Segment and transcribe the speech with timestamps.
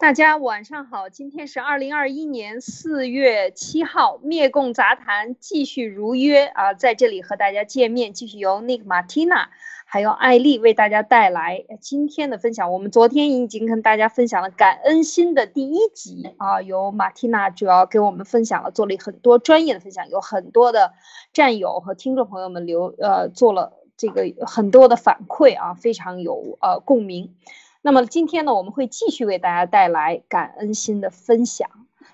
[0.00, 9.48] 大家晚上好，今天是二零二一年四月七号，灭共杂谈继续如约啊，在这里和大家见面，继续由 Nick、Martina
[9.84, 12.72] 还有艾丽为大家带来今天的分享。
[12.72, 20.94] 我们昨天已经跟大家分享了感恩心的第一集啊，由 Martina 主要给我们分享了，做了很多专业的分享，有很多的
[21.34, 27.34] 战友和听众朋友们留呃做了这个很多的反馈啊，非常有呃共鸣。
[27.82, 31.68] 那么今天呢，我们会继续为大家带来感恩心的分享。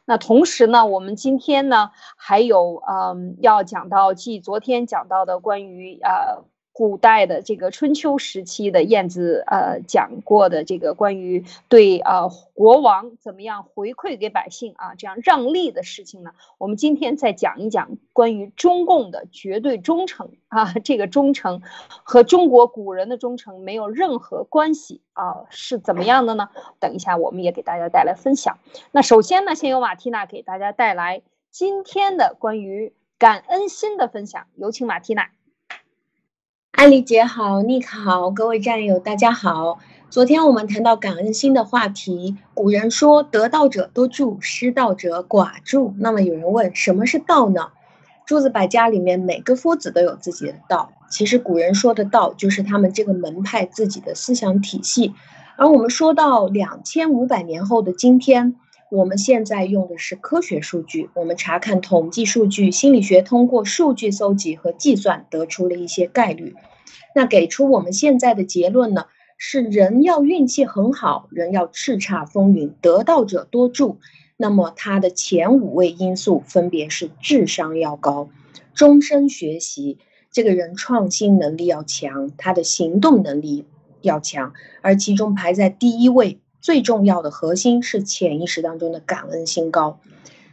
[0.05, 6.45] 那同时呢，我们今天呢还有嗯要讲到，继昨天讲到的关于呃。
[6.79, 21.63] 古代的这个春秋时期的晏子，呃，讲过的这个关于对呃国王怎么样回馈给百姓啊，这样让利的事情呢，我们今天再讲一讲关于中共的绝对忠诚啊，这个忠诚
[22.03, 26.51] 和中国古人的忠诚没有任何关系啊，是怎么样的呢？
[26.79, 28.59] 等一下我们也给大家带来分享。
[28.93, 35.31] 那首先呢，先由马蒂娜给大家带来今天的关于感恩心的分享，有请马蒂娜。
[36.77, 39.79] 艾丽姐好，妮可好，各位战友大家好。
[40.11, 45.95] 昨天我们谈到感恩心的话题，古人说得道者多助，失道者寡助。
[45.97, 47.69] 那么有人问，什么是道呢？
[48.27, 55.15] 诸子百家里面每个夫子都有自己的道，其实古人说的道就是他们这个门派自己的思想体系。
[55.57, 58.55] 而我们说到两千五百年后的今天。
[58.91, 66.55] 我们现在用的是科学数据，我们查看统计数据，心理学通过数据搜集和计算得出了一些概率。
[67.15, 69.07] 那给出我们现在的结论呢？
[69.39, 73.99] 是人要运气很好，人要叱咤风云，得道者多助。
[74.39, 78.31] 那么它的前五位因素分别是：智商要高，
[78.73, 79.99] 终身学习，
[80.31, 83.67] 这个人创新能力要强，他的行动能力
[84.01, 86.39] 要强，而其中排在第一位。
[86.61, 90.01] 最重要的核心是潜意识当中的感恩心高。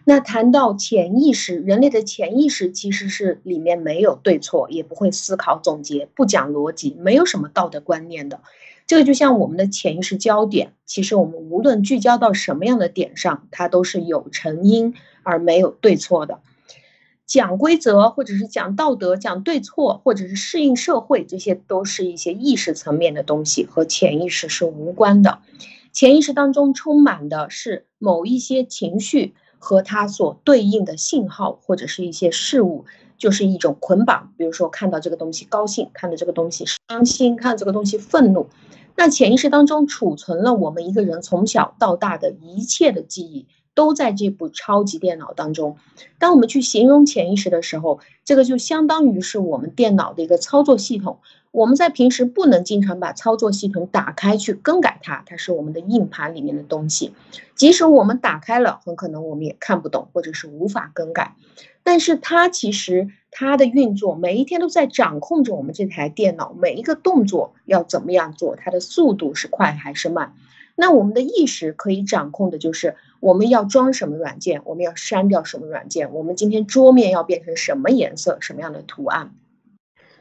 [0.05, 8.41] 那谈到潜意识，人类的潜意识其实是里面没有对错，也不会思考总结，不讲逻辑，没有什么道德观念的。
[8.85, 14.93] 这个就像我们的潜意识焦点，其实我们无论聚焦到什么样的点上，它都是有成因
[15.23, 16.39] 而没有对错的。
[17.25, 25.39] 讲规则，或者是讲道德、讲对错，或者是适应社会，这些都是一些意识层面的东西，和潜意识是无关的。
[25.93, 32.85] 潜意识当中充满的是某一些情绪和它所对应的信号，或者是一些事物，
[33.17, 34.33] 就是一种捆绑。
[34.35, 38.49] 比如说，看到这个东西高兴，看到这个东西伤心，看到这个东西愤怒。
[38.95, 45.77] 那潜意识当中储存了我们一个人从小到大的一切的记忆，都在这部超级电脑当中。
[46.19, 51.19] 当我们去形容潜意识的时候，这个就相当于是我们电脑的一个操作系统。
[51.51, 57.13] 我们在平时不能经常把操作系统打开去更改它，它是我们的硬盘里面的东西。
[57.53, 61.35] 即使我们打开了，很可能我们也看不懂，或者是无法更改。
[61.83, 70.33] 但是它其实它的运作每一天都在掌控着我们这台电脑每一个动作要怎么样做，它的速度是快还是慢。
[70.75, 79.33] 那我们的意识可以掌控的就是我们要装什么软件，我们要删掉什么软件，我们今天桌面要变成什么颜色、什么样的图案。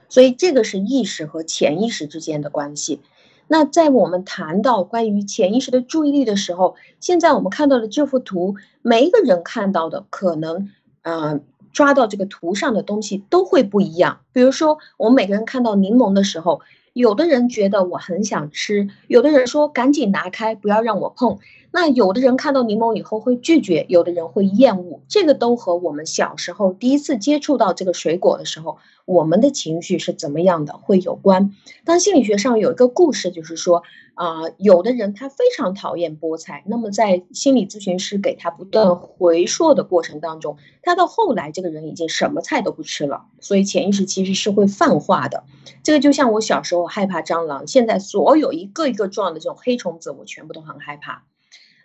[0.08, 3.00] 所以这个是意识和潜意识之间的关系。
[3.48, 10.70] 那在我们谈到关于潜意识的注意力的时候，现在我们看到的这幅图，每一个人看到的可能，
[11.02, 11.40] 呃，
[11.72, 14.20] 抓到这个图上的东西都会不一样。
[14.32, 16.60] 比如说，我们每个人看到柠檬的时候，
[16.92, 21.40] 有的人觉得我很想吃，有的人说赶紧拿开，不要让我碰。
[21.74, 31.54] 那有的人看到柠檬以后会拒绝，有的人会厌恶，这个都和我们小时候第一次接触到这个水果的时候，我们的情绪是怎么样的会有关。
[31.84, 33.82] 但心理学上有一个故事，就是说，
[34.14, 43.24] 啊，有的人他非常讨厌菠菜，那么在心理咨询师给他不断回溯的过程当中，他到后来这个人已经什么菜都不吃了。
[43.40, 45.44] 所以潜意识其实是会泛化的。
[45.82, 51.22] 这个就像我小时候害怕蟑螂，现在所有一个一个撞的这种黑虫子，我全部都很害怕。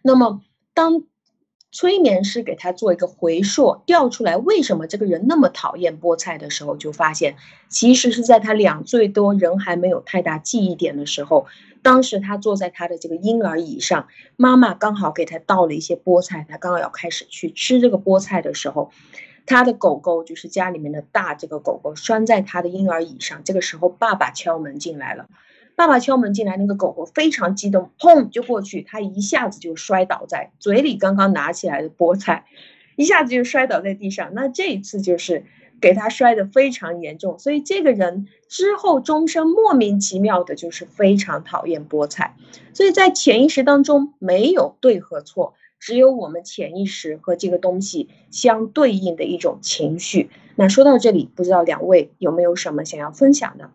[0.07, 0.41] 那么，
[0.73, 1.03] 当
[1.69, 7.35] 催眠师给他做一个回溯，调出来为什么这个人那么讨厌菠菜的时候，就发现
[7.67, 11.45] 其实是在他两岁多，人还没有太大记忆点的时候，
[11.81, 14.07] 当时他坐在他的这个婴儿椅上，
[14.37, 18.91] 妈妈刚好给他倒了一些菠菜，他刚好要开始去吃这个菠菜的时候，
[19.45, 25.27] 他的狗狗就是家里面的大这个狗狗拴在他的婴儿椅上，这个时候爸爸敲门进来了。
[25.77, 32.45] 爸爸敲门进来，那个狗狗非常激动，砰就过去，它一下子就摔倒在嘴里刚刚拿起来的菠菜，
[32.95, 34.31] 一下子就摔倒在地上。
[34.33, 35.45] 那这一次就是
[35.79, 42.35] 给他摔得非常严重，所以这个人之后终生莫名其妙的就是非常讨厌菠菜。
[42.73, 50.31] 所以在潜意识当中没有对和错，只有我们潜意识和这个东西相对应的一种情绪。
[50.55, 53.69] 那说到这里，不知道两位有没有什么想要分享的？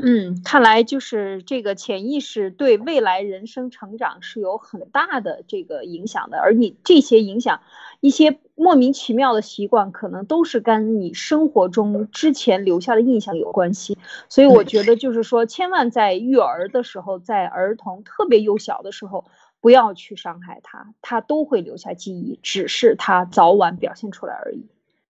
[0.00, 7.60] 嗯，看来就是这个潜意识对未来人生成长是有很大的这个影响的，而你这些影响，
[7.98, 13.98] 一些莫名其妙的习惯，可能都是跟你生活中之前留下的印象有关系。
[14.28, 19.24] 所以我觉得就是说，千万在育儿的时候，在儿童特别幼小的时候，
[19.60, 24.64] 不要去伤害他，他都会留下记忆，只是他早晚表现出来而已，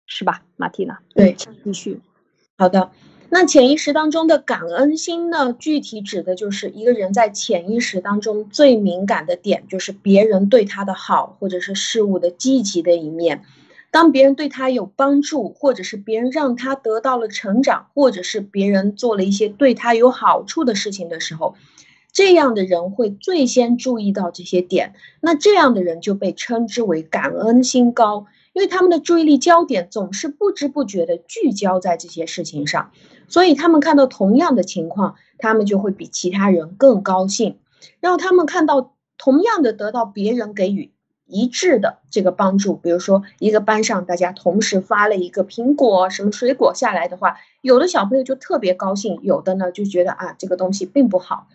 [0.05, 0.99] 是吧，马蒂娜？
[1.13, 1.99] 对，继续。
[2.57, 2.89] 好的。
[3.29, 5.51] 那潜意识当中的感恩心呢？
[5.51, 13.43] 具体指的就是一个人在潜意识当中最敏感的点，就是别人对他的好，或者是事物的积极的一面。
[13.91, 21.55] 当别人对他有帮助，或者是别人让他得到了成长，或者是别人做了一些对他有好处的事情的时候，
[22.13, 24.93] 这样的人会最先注意到这些点。
[25.19, 32.91] 那这样的人就被称之为感恩心高，因为他们的注意力焦点总是不知不觉地聚焦在这些事情上。
[33.27, 37.57] 所以他们看到同样的情况，他们就会比其他人更高兴。
[37.99, 40.91] 然后他们看到同样的得到别人给予
[41.25, 51.47] 一致的这个帮助，比如说一个班上大家同时发了一个苹果什么水果下来的话，有的小朋友就特别高兴，有的呢就觉得啊这个东西并不好。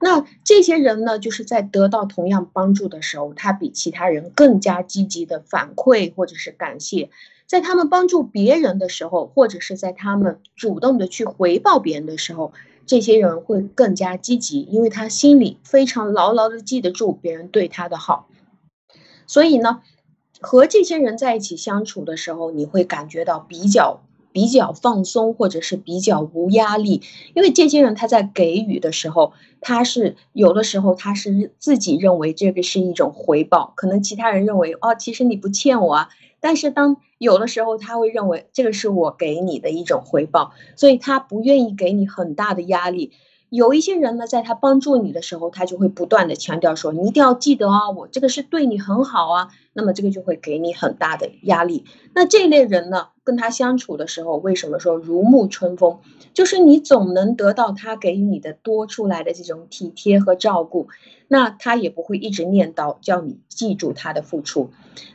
[0.00, 7.10] 那这些人呢，就是在得到同样帮助的时候，他比其他人更加积极的反馈或者是感谢。
[7.46, 12.52] 在他们帮助别人的时候，或者是在他们主动的去回报别人的时候，
[12.86, 18.28] 这些人会更加积极，因为他心里非常牢牢的记得住别人对他的好。
[19.26, 19.82] 所以呢，
[20.40, 24.00] 和这些人在一起相处的时候，你会感觉到比较
[24.32, 27.02] 比较放松，或者是比较无压力，
[27.34, 36.08] 因为这些人他在给予的时候，他是有的时候他是自己认为这个是一种回报，可能其他人认为哦，其实你不欠我啊。
[36.40, 43.12] 但是当有的时候他会认为这个是我给你的一种回报，所以他不愿意给你很大的压力。
[43.48, 51.84] 有一些人呢，在他帮助你的时候，他就会不断的强调说：“你一定要记得啊，我这个是对你很好啊。”那么这个就会给你很大的压力。
[52.14, 55.98] 那这类人呢，跟他相处的时候，为什么说如沐春风？
[56.34, 60.88] 就是你总能得到他给予你的多出来的这种体贴和照顾，
[61.28, 64.70] 那他也不会一直念叨叫你记住他的付出。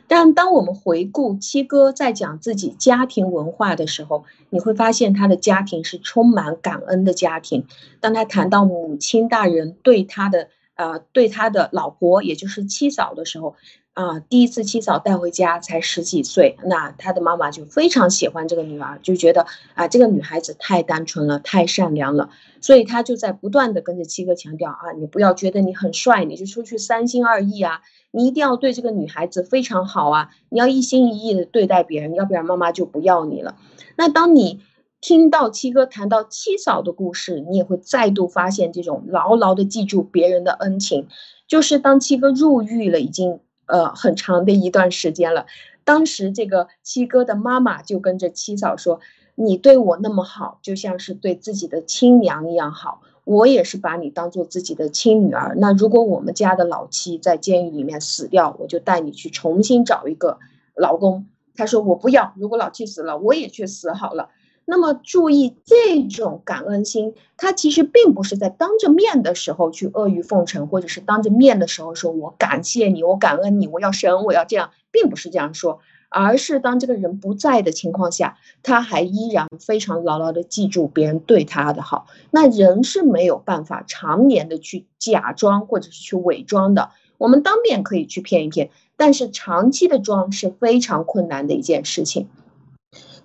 [0.06, 7.66] 但当我们回顾七哥在讲自己家庭文化的时候，你会发现他的家庭是充满感恩的家庭。
[8.00, 13.54] 当他谈到母亲大人对他的呃对他的老婆，也就是七嫂的时候。
[13.98, 22.30] 啊，第一次七嫂带回家才十几岁，那他的妈妈就非常喜欢这个女儿，就觉得啊，这个女孩子太单纯了，太善良了，
[22.60, 27.80] 所以他就在不断的跟着七哥强调啊，你不要觉得你很帅，你就出去三心二意啊，
[28.12, 33.56] 你一定要对这个女孩子非常好啊，你要一心一意的对待别人，要不然妈妈就不要你了。
[33.96, 34.60] 那当你
[35.00, 41.08] 听到七哥谈到七嫂的故事，你也会再度发现这种牢牢的记住别人的恩情，
[41.48, 43.40] 就是当七哥入狱了，已经。
[43.68, 45.46] 呃，很长的一段时间了。
[45.84, 49.00] 当时这个七哥的妈妈就跟着七嫂说
[49.36, 53.02] ：“你对我那么好，就像是对自己的亲娘一样好。
[53.24, 55.54] 我也是把你当做自己的亲女儿。
[55.58, 60.38] 那如果我们家的老七在监狱里面死掉，我就带你去重新找一个
[60.74, 64.30] 老公。”他说：“我不要，如果老七死了，我也去死好了。”
[64.70, 82.06] 那么注意这种感恩心，他其实并不是在当着面的时候去阿谀奉承，或者是当着面的时候说我感谢你，我感恩你，我要神，我要这样，并不是这样说，而是当这个人不在的情况下，他还依然非常牢牢的记住别人对他的好。
[82.30, 92.28] 那人是没有办法常年的去假装或者是去伪装的，我们当面可以去骗一骗，但是长期的装是非常困难的一件事情。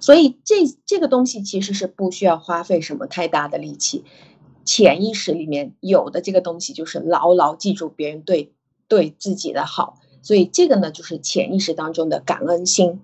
[0.04, 4.04] 所以这这个东西其实是不需要花费什么太大的力气，
[4.66, 8.52] 潜意识里面有的这个东西就是牢牢记住别人对
[8.90, 13.00] 对自己的好，所以这个呢就是潜意识当中的感恩心。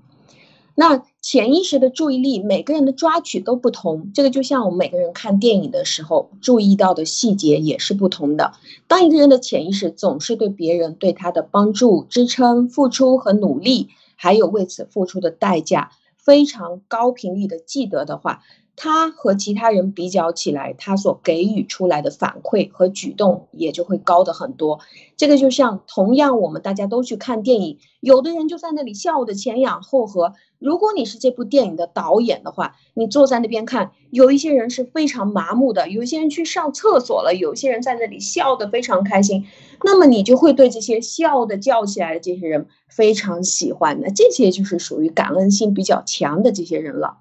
[0.75, 8.51] 那潜意识的注意力，每个人的抓取都不同，这个就像我们每个人看电影的时候注意到的细节也是不同的。
[8.89, 13.87] 当一个人的潜意识总是对别人对他的帮助、支撑、付出和努力，
[14.17, 15.91] 还有为此付出的代价。
[16.29, 18.43] 非常高频率的记得的话，
[18.81, 24.79] 他和其他人比较起来，他所给予出来的反馈和举动也就会高的很多。
[25.17, 30.33] 这个就像同样，我们大家都去看电影，有的人就在那里笑得前仰后合。
[30.59, 39.45] 如果你是这部电影的导演的话，你坐在那边看，有一些人是非常麻木的，有些人去上厕所了，有些人在那里笑得非常开心，
[39.83, 47.17] 那么你就会对这些笑的叫起来的这些人非常喜欢的，这些就是属于感恩心比较强的这些人了。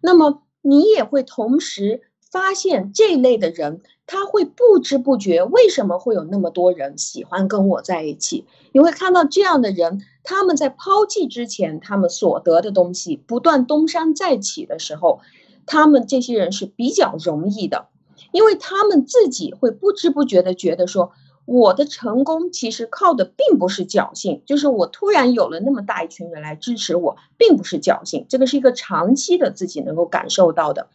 [0.00, 0.40] 那么。
[0.68, 8.44] 你也会同时发现这类的人，他会不知不觉为什么会有那么多人喜欢跟我在一起？
[8.72, 15.20] 你会看到这样的人，他们在抛弃之前，他们所得的东西不断东山再起的时候，
[15.64, 17.86] 他们这些人是比较容易的，
[18.32, 21.12] 因为他们自己会不知不觉的觉得说。
[21.48, 30.88] 我的成功其实靠的并不是侥幸，就是我突然有了那么大一群人来支持我，并不是侥幸，这个是一个长期的自己能够感受到的。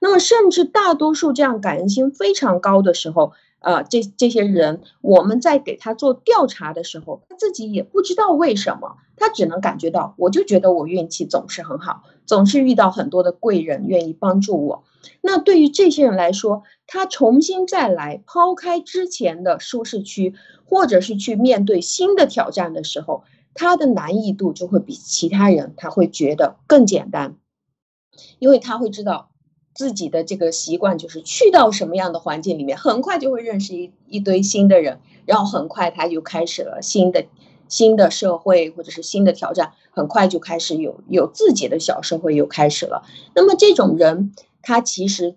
[0.00, 14.84] 那么，甚至大多数这样感恩心非常高的时候，呃，这这些人，我们在给他做调查的时候，他自己也不知道为什么，他只能感觉到，我就觉得我运气总是很好，总是遇到很多的贵人愿意帮助我。
[15.20, 20.34] 那对于这些人来说，他重新再来，抛开之前的舒适区，
[20.64, 27.36] 或者是去面对新的挑战的时候，他的难易度就会比其他人他会觉得更简单，
[28.38, 29.30] 因为他会知道
[29.74, 37.26] 自己的这个习惯就是去到什么样的环境里面，很快就会认识一一堆新的人，然后很快他就开始了新的
[37.68, 43.04] 新的社会或者是新的挑战，很快就开始有有自己的小社会又开始了。
[43.34, 44.32] 那么这种人，
[44.62, 45.36] 他其实。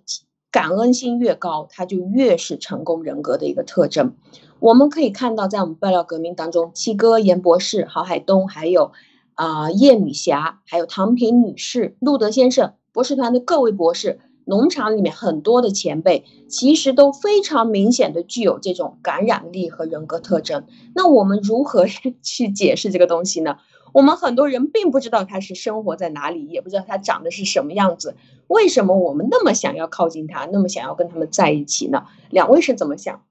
[0.54, 4.18] 感恩心越高，他就越是成功人格的一个特征。
[4.60, 8.92] 我们可以看到，在我们爆料革命当中，七哥、严博士、郝海东，还有
[9.36, 14.20] 啊叶女侠，还有唐平女士、路德先生，博士团的各位博士，
[14.52, 20.66] 农场里面很多的前辈，其实都非常明显的具有这种感染力和人格特征。
[20.94, 21.86] 那我们如何
[22.22, 23.56] 去解释这个东西呢？
[23.94, 28.18] 我们很多人并不知道他是生活在哪里，也不知道他长得是什么样子。
[28.48, 32.04] 为什么我们那么想要靠近他，那么想要跟他们在一起呢？
[32.30, 33.22] 两位是怎么想？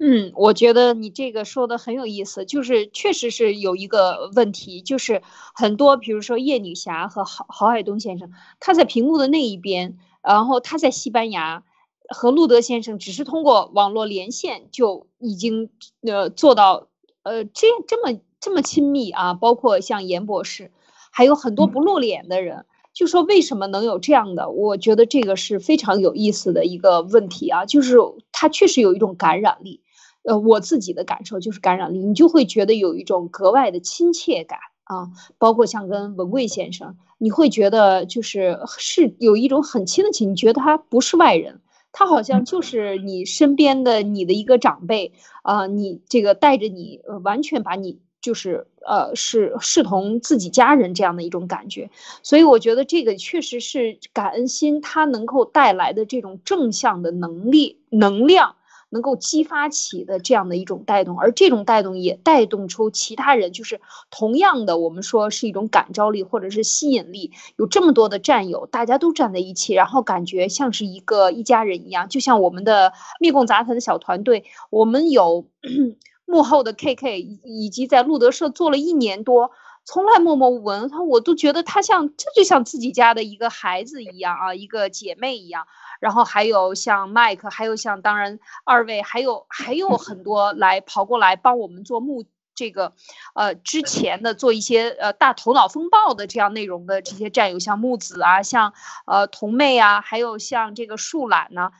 [0.00, 5.22] 嗯，我觉得你这个说的很有意思，就是确实是有一个问题，就是
[5.54, 11.62] 很多，比如说叶女侠和郝郝海东先生，他在屏幕的那一边，然后他在西班牙，
[12.08, 15.70] 和路德先生只是通过网络连线就已经
[16.02, 16.88] 呃做到。
[17.22, 20.70] 呃，这这么这么亲密啊，包括像严博士，
[21.10, 24.50] 还有很多不露脸的人，就说为什么能有这样的？
[24.50, 27.96] 我觉得这个是非常有意思的一个问题啊，就是
[28.30, 29.80] 他确实有一种感染力。
[30.24, 41.60] 呃，我自己的感受就是感染力，你就会觉得有一种格外的亲切感啊，包括像跟文贵先生，你会觉得就是是有一种很亲的情，你觉得他不是外人。
[41.96, 45.12] 他好像就是你身边的你的一个长辈
[45.42, 51.90] 啊，你这个带着你，呃，完全把你就是呃是视同自己家人这样的一种感觉，
[52.24, 58.56] 所以我觉得这个确实是感恩心它能够带来的这种正向的能力能量。
[58.94, 67.32] 能够激发起的这样的一种带动，而这种带动也带动出其他人，就是同样的，我们说是一种感召力或者是吸引力。
[67.56, 75.44] 有这么多的战友，大家都站在一起，然后感觉像是一个一家人一样，就像我们的密共杂谈的小团队，我们有
[76.24, 79.50] 幕后的 KK，以及在路德社做了一年多。
[79.86, 85.66] 从来默默无闻，他我都觉得他像，这就像自己家的一个孩子一样啊，一个姐妹一样。
[86.04, 92.92] 然后还有像麦克，还有像当然二位，还有还有很多来跑过来帮我们做木这个，
[93.34, 98.74] 呃，之前的做一些呃大头脑风暴的这样内容的这些战友，像木子啊，像
[99.06, 101.70] 呃童妹啊，还有像这个树懒呢，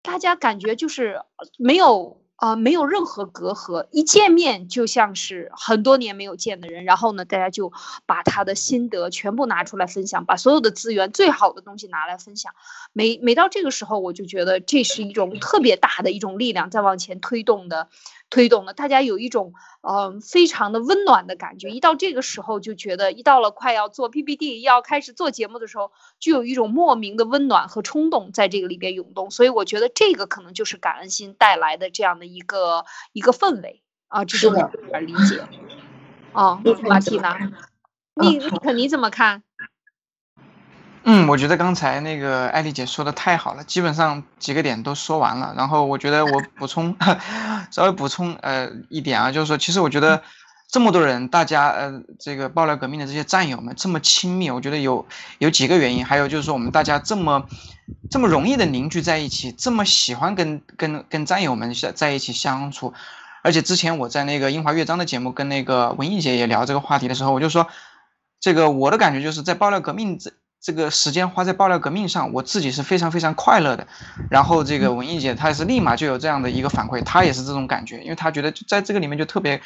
[0.00, 1.20] 大家感觉就是
[1.58, 2.23] 没有。
[2.44, 6.84] 啊，没有任何隔阂，一见面就像是很多年没有见的人。
[6.84, 7.72] 然后呢，大家就
[8.04, 12.52] 把他的心得全部拿出来分享，把所有的资源、最好的东西拿来分享。
[12.92, 17.88] 每每到这个时候，我就觉得这是一种特别大的一种力量在往前推动的。
[18.34, 35.40] 推动了大家有一种嗯非常的温暖的感觉，一到这个时候就觉得，一到了快要做 PPT 要开始做节目的时候，就有一种莫名的温暖和冲动在这个里边涌动，所以我觉得这个可能就是感恩心带来的这样的一个一个氛围啊，这是我的理解。
[36.32, 37.38] 哦，马蒂娜，
[38.14, 39.44] 你你肯你怎么看？
[41.06, 45.52] 嗯，我觉得刚才那个艾丽姐说的太好了，基本上几个点都说完了。
[45.54, 46.96] 然后我觉得我补充，
[47.70, 50.22] 稍微补充呃一点啊，就是说，其实我觉得，
[50.70, 55.06] 这么多人，大家呃，这个爆料革命的这些战友们这么亲密，我觉得有
[55.38, 57.44] 有几个原因，还有就是说我们大家这么
[58.10, 62.94] 这么容易的凝聚在一起，这么喜欢跟跟跟战友们在在一起相处，
[63.42, 67.68] 而且之前我在那个英华乐章的节目跟那个文艺姐也聊这个话题的时候，我就说，
[68.40, 70.32] 这个我的感觉就是在爆料革命这
[70.64, 73.86] 这个时间花在爆料革命上，我自己是非常非常快乐的。
[74.30, 79.60] 然后这个文艺姐她也是立马就有这样的一个反馈，她也是这种感觉，因为她觉得在这个里面就特别。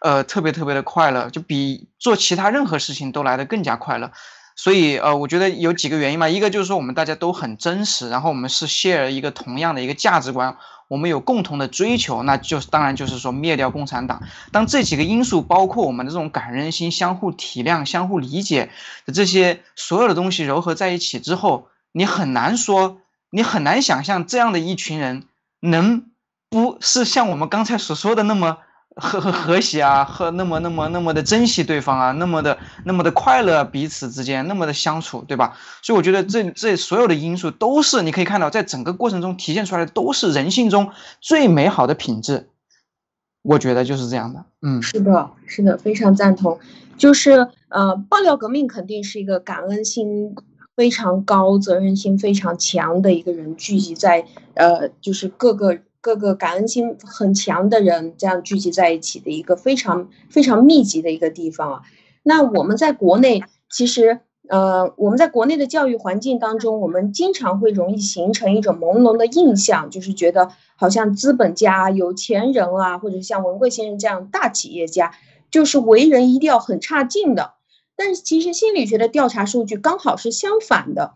[0.00, 4.12] 呃，特别特别的快乐，就比做其他任何事情都来得更加快乐。
[4.54, 10.56] 所以，呃，我觉得有几个原因嘛，一个就是说我们大家都很真实，然后我们是 share 一个同样的一个价值观，
[10.88, 14.22] 我们有共同的追求，那就是当然就是说灭掉共产党。
[14.50, 18.70] 当这几个因素包括我们的这种感人心、相互体谅、相互理解
[19.06, 22.98] 的这些所有的东西糅合在一起之后，你很难说，
[23.30, 25.24] 你很难想象这样的一群人
[25.60, 26.06] 能
[26.50, 28.58] 不是像我们刚才所说的那么。
[29.00, 35.56] 和和和谐啊，和那么那么那么的珍惜对方啊，那么的那么的快乐彼此之间那么的相处，对吧？
[35.82, 40.90] 所以我觉得这这所有的因素都是你可以看到，在整个过程中体现出来的都是人性中
[41.20, 42.48] 最美好的品质。
[43.42, 46.58] 我觉得就是这样的，嗯，是的，是的，非常赞同。
[46.96, 50.34] 就是呃，爆料革命肯定是一个感恩心
[50.74, 55.78] 非常高、责任心非常强的一个人聚集在呃，就是各个。
[56.00, 61.82] 各个感恩心很强的人这样聚集在一起的一个非常非常密集的一个地方啊。
[62.22, 75.12] 那我们在国内，其实呃，我们在国内的教育环境当中，我们经常会容易形成一种朦胧的印象，就是觉得好像资本家、有钱人啊，或者像文贵先生这样大企业家，
[75.50, 77.54] 就是为人一定要很差劲的。
[77.94, 81.14] 但是其实心理学的调查数据刚好是相反的。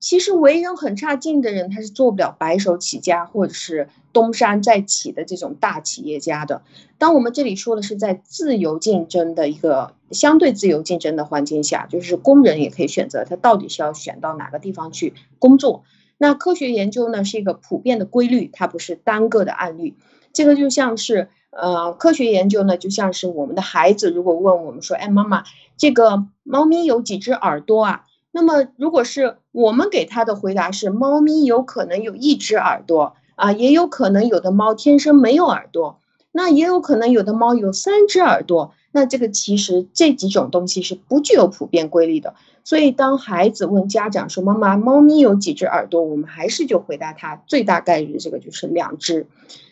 [0.00, 6.62] 其实为人很差劲的人，他是做不了白手起家或者是东山再起的这种大企业家的。
[6.98, 15.84] 当我们这里说的是在自由竞争的一个相对自由竞争的环境下，就是工人也可以选择他到底是要选到哪个地方去工作。
[16.16, 19.96] 那科学研究呢是一个普遍的规律，它不是单个的案例。
[20.32, 25.44] 这个就像是呃，科学研究呢就像是我们的孩子如果问我们说，哎，妈妈，
[25.76, 28.04] 这个猫咪有几只耳朵啊？
[28.30, 36.00] 那么，如果是我们给他的回答是，猫咪有可能有一只耳朵啊，也有可能有的猫天生没有耳朵，
[36.32, 42.34] 那也有可能有的猫有三只耳朵，那这个其实这几种东西是不具有普遍规律的。
[42.62, 49.26] 所以，当孩子问家长说：“妈妈，猫咪有几只耳朵？”我们还是就回答他，最大概率这个就是两只，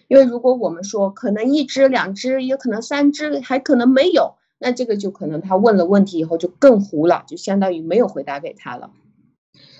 [0.08, 4.36] 因为如果我们说可能一只、两只，也可能三只，还可能没有。
[4.58, 8.88] 那这个就可能他问了问题以后就更糊了，就相当于没有回答给他了。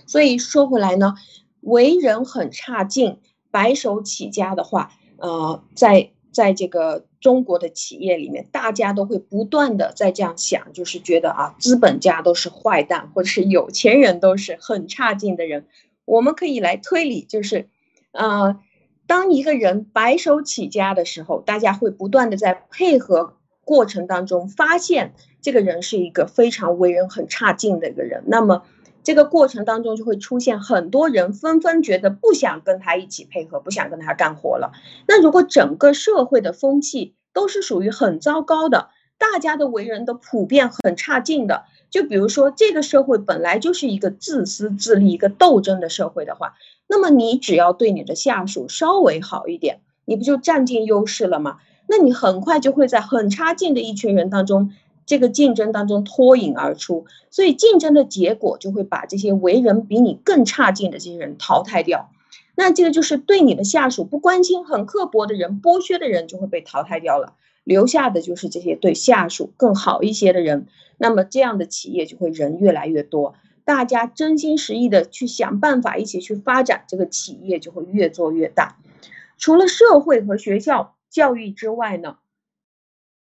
[0.07, 1.15] 所以说回来呢，
[1.61, 3.19] 为人很差劲、
[3.51, 15.67] 白手起家的话，呃，在在这个中国的企业里面，大家都会不断的在这样想，就是觉得啊，资本家都是坏蛋，或者是有钱人都是很差劲的人。
[16.05, 17.69] 我们可以来推理，就是，
[18.13, 18.61] 呃，
[19.07, 23.35] 当一个人白手起家的时候，大家会不断的在配合。
[23.65, 28.63] 过程当中发现这个人是一个非常为人很差劲的一个人，那么
[29.07, 34.73] 这个过程当中就会出现很多人纷纷觉得不想跟他一起配合，不想跟他干活了。
[35.07, 46.55] 那如果整个社会的风气都是属于很糟糕的，大家的为人都普遍很差劲的，就比如说这个社会本来就是一个自私自利、一个斗争的社会的话，
[46.89, 51.59] 那么你只要对你的下属稍微好一点，你不就占尽优势了吗？
[51.87, 54.73] 那你很快就会在很差劲的一群人当中，
[55.07, 62.11] 这个竞争当中脱颖而出，所以竞争的结果就会把这些为人比你更差劲的这些人淘汰掉。
[62.57, 70.67] 那这个就是对你的下属不关心、很刻薄的人、剥削的人就会被淘汰掉了，留下的就是这些对下属更好一些的人。
[70.99, 78.79] 那么这样的企业就会人越来越多，大家真心实意的去想办法一起去发展，这个企业就会越做越大。
[79.39, 80.93] 除了社会和学校。
[81.09, 82.17] 教育之外呢，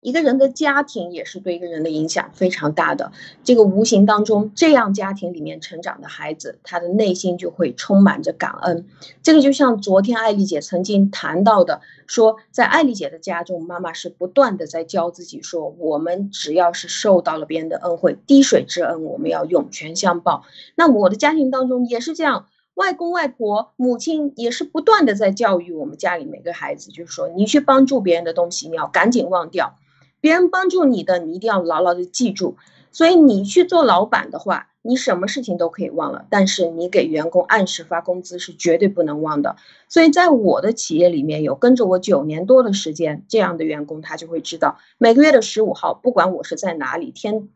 [0.04, 3.10] 一个人的家庭也是对一个人的影响非常大的。
[3.42, 8.86] 这个无形当中，这样家庭里面成长的孩子，他的内心就会充满着感恩。
[9.22, 20.44] 这个就像昨天艾丽姐曾经谈到的，说在艾丽姐的家中，妈妈是不断的在教自己说，我们只要是受到了别人的恩惠，滴水之恩，我们要涌泉相报。
[20.74, 22.44] 那我的家庭当中也是这样。
[22.74, 29.76] 外公外婆、母亲也是不断的在教育我们家里每个孩子，就是说，你去帮助别人的东西，你要赶紧忘掉；
[30.24, 32.56] 别人帮助你的，你一定要牢牢的记住。
[32.92, 39.56] 所以你去做老板的话，你什么事情都可以忘了，但是你给员工按时发工资是绝对不能忘的。
[39.86, 47.50] 所以在我的企业里面有跟着我九年多的时间这样的员工，他就会知道每个月的十五号，不管我是在哪里，天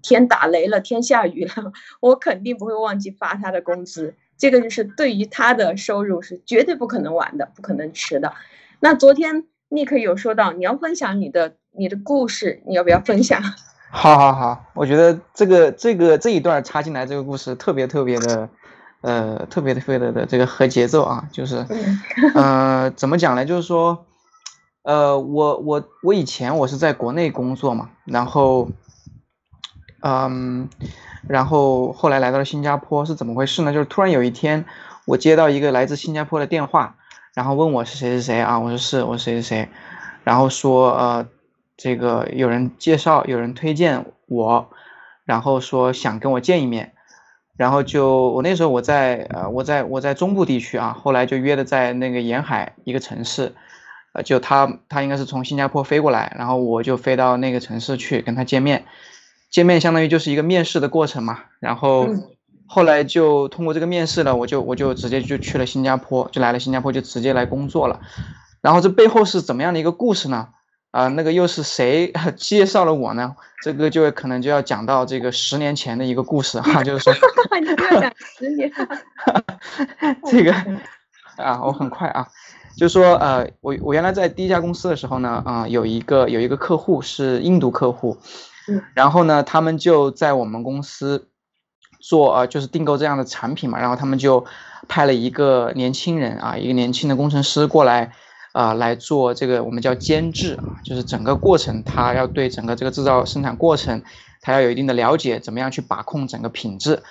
[0.00, 4.14] 天打雷了，天下雨了， 我肯定不会忘记发他的工资。
[4.38, 8.32] 这个就是对于他的收入是绝对不可能晚的，不可能迟的。
[8.80, 13.40] 那昨天 Nick 有说到你要分享你的你的故事，你要不要分享？
[13.90, 18.48] 好，好，好，我觉得这个这个这一段插进来这个故事特别特别的，
[19.00, 21.64] 呃，特别特别的的这个合节奏啊，就是，
[22.34, 23.46] 呃，怎么讲呢？
[23.46, 24.04] 就是说，
[24.82, 28.68] 呃，我我我以前我是在国内工作嘛，然后，
[30.02, 30.68] 嗯，
[31.26, 33.72] 然后后来来到了新加坡，是怎么回事呢？
[33.72, 34.66] 就是突然有一天，
[35.06, 36.96] 我接到一个来自新加坡的电话，
[37.34, 38.58] 然后问我是谁谁谁啊？
[38.58, 39.68] 我说是，我谁谁谁，
[40.24, 41.26] 然后说呃。
[41.78, 44.68] 这个有人介绍，有人推荐我，
[45.24, 46.92] 然后说想跟我见一面，
[47.56, 53.54] 然后就我那时候我在呃我在我在中部地区啊，后来就约的在那个沿海一个城市，
[54.12, 58.84] 呃就他他应该是从新加坡飞过来，然后我就飞到那个城市去跟他见面，
[59.48, 62.08] 见面相当于就是一个面试的过程嘛，然后
[62.66, 68.00] 后来就通过这个面试了，我就我就直接就去了新加坡，就来了新加坡就直接来工作了，
[68.60, 70.48] 然后这背后是怎么样的一个故事呢？
[70.90, 73.36] 啊，那个又是谁 介绍了我呢？
[73.62, 77.12] 这个就可能就要讲到这个十年前的一个故事哈，就是说，
[77.60, 78.72] 你要讲十年，
[80.30, 80.52] 这个
[81.36, 82.26] 啊，我很快啊，
[82.76, 88.16] 就说呃，我我原来在第一家公司的时候呢，啊，有一个有一个客户是印度客户，
[88.68, 91.28] 嗯，然后呢，他们就在我们公司
[92.00, 94.46] 做呃，就是订购这样的产品嘛，然后他们就
[94.86, 98.12] 派了一个年轻人啊，一个年轻的工程师过来。
[98.52, 104.02] 啊，来做这个我们叫监制啊，就是整个过程，他要对整个这个制造生产过程，
[104.40, 107.02] 他要有一定的了解，怎么样去把控整个品质。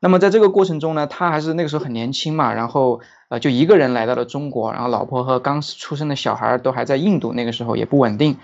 [0.00, 8.36] 那么在这个过程中呢，他还是那个时候很年轻嘛，然后呃就一个人来到了中国，然后老婆和刚出生的小孩都还在印度，那个时候也不稳定。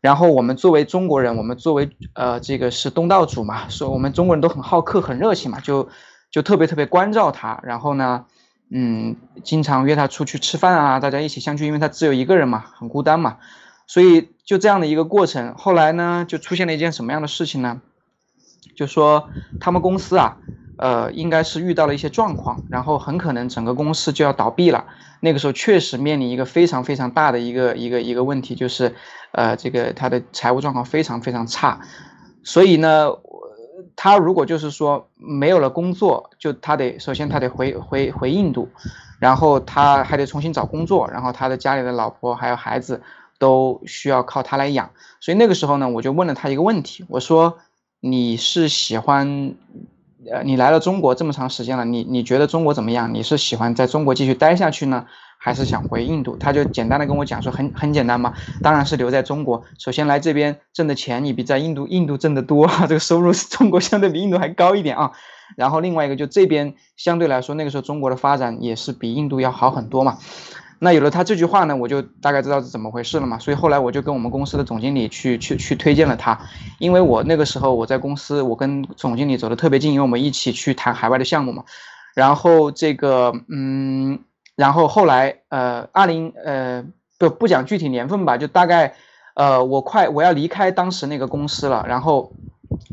[0.00, 5.88] 然后我们作为中国人，我们作为呃这个是东道主嘛，说我们中国人都很好客、很热情嘛，就
[6.30, 7.60] 就特别特别关照他。
[7.62, 8.24] 然后呢？
[8.70, 13.38] 嗯，经常约他出去吃饭啊，大家一起相聚，因为他只有一个人嘛，很孤单嘛，
[13.86, 15.54] 所以就这样的一个过程。
[15.56, 17.80] 后来呢，就出现了一件什么样的事情呢？
[18.76, 20.36] 就说他们公司啊，
[20.76, 24.84] 呃，应该是遇到了一些状况，然后很可能整个公司就要倒闭了。
[25.20, 28.94] 那个时候确实面临一个非常非常大的一个一个一个问题，就是
[29.32, 31.80] 呃，这个他的财务状况非常非常差，
[32.42, 33.12] 所以呢。
[34.00, 38.68] 他如果就是说没有了工作，就他得首先他得回回回印度，
[39.18, 43.02] 然后他还得重新找工作，然后他的家里的老婆还有孩子
[43.40, 44.90] 都需要靠他来养。
[45.18, 47.58] 所以那个时候呢，我就问了他一个问题，我说
[47.98, 49.56] 你是喜欢，
[50.30, 53.12] 呃，你来了中国这么长时间了，你你觉得中国怎么样？
[53.12, 55.06] 你是喜欢在中国继续待下去呢？
[55.38, 59.64] 还是想回印度，他就简单的跟我讲说，很很简单嘛，当然是留在中国。
[59.78, 65.12] 首先来这边挣的钱，你比在印度印度挣的多，这个收入是中国相对比印度还高一点啊。
[65.56, 70.18] 然后另外一个就这边相对来说，那个时候中国的发展也是比印度要好很多嘛。
[70.80, 73.38] 那有了他这句话呢，我就大概知道是怎么回事了嘛。
[73.38, 76.38] 所以后来我就跟我们公司的总经理去去去推荐了他，
[76.78, 81.64] 因为我那个时候我在公司，我跟总经理走的特别近，因为我们一起去谈海外的项目嘛。
[82.14, 84.18] 然后这个嗯。
[84.58, 86.84] 然后后来，呃，二零，呃，
[87.16, 88.92] 不不讲具体年份吧，就大概，
[89.34, 91.84] 呃，我快我要离开当时那个公司了。
[91.86, 92.32] 然后，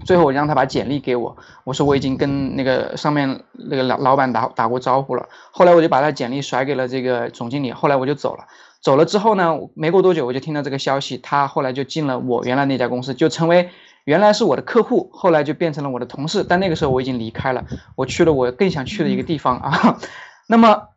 [0.06, 5.28] 最后我让他把简历给我，我说我已经跟那个上面那个老老板打打过招呼了。
[5.50, 7.72] 后来我就把他简历甩给了这个总经理。
[7.72, 8.46] 后来我就走了。
[8.80, 13.72] 走了之后呢，没过多久我就听到这个消息，他后来就进了我原来那家公司，就成为
[14.04, 16.46] 原来是我的客户，后来就变成了我的同事。
[16.48, 19.98] 但那个时候我已经离开了，我去了我更想去的一个地方啊。
[20.46, 20.90] 那么。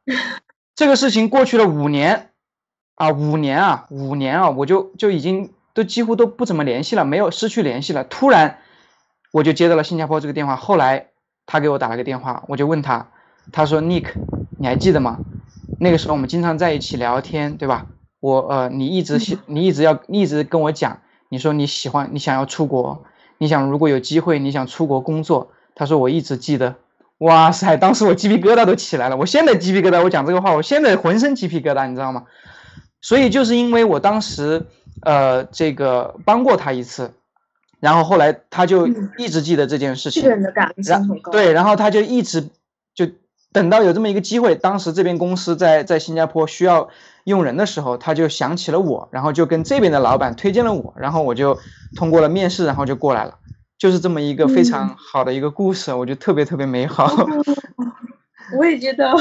[0.78, 2.30] 这个事情过去了五年，
[2.94, 8.04] 啊，五年啊，五年啊，我就就已经都几乎都不怎么联系了，没有失去联系了。
[8.04, 8.58] 突然，
[9.32, 10.54] 我就接到了新加坡这个电话。
[10.54, 11.08] 后来
[11.46, 13.08] 他给我打了个电话，我就问他，
[13.50, 14.04] 他说：“Nick，
[14.56, 15.18] 你还记得吗？
[15.80, 17.86] 那个时候我们经常在一起聊天，对吧？
[18.20, 23.04] 我呃，你一直喜，你一直要一直跟我讲，你说你喜欢，你想要出国，
[23.38, 26.76] 你想如果有机会，你想出国工作。”他说：“我一直记得。”
[27.18, 27.76] 哇塞！
[27.76, 29.16] 当时我鸡皮疙瘩都起来了。
[29.16, 32.24] 我现在鸡皮疙瘩，我讲这个话，我现在浑身鸡皮疙瘩，你知道吗？
[33.00, 34.66] 所以就是因为我当时，
[35.02, 37.12] 呃，这个帮过他一次，
[37.80, 40.28] 然后后来他就一直记得这件事情。
[40.28, 41.32] 人的感情很高。
[41.32, 42.48] 对，然后他就一直
[42.94, 43.06] 就
[43.52, 46.88] 等到有这么一个机会，当时这边公司在在新加坡需要
[47.24, 51.58] 用人的时候，他就想起了我，然后就跟这边的老板推荐了我，然后我就
[51.96, 53.37] 通过了面试，然后就过来了。
[53.78, 57.08] 就是这么一个非常好的一个故事，我觉得特别特别美好。
[58.58, 59.14] 我也觉得，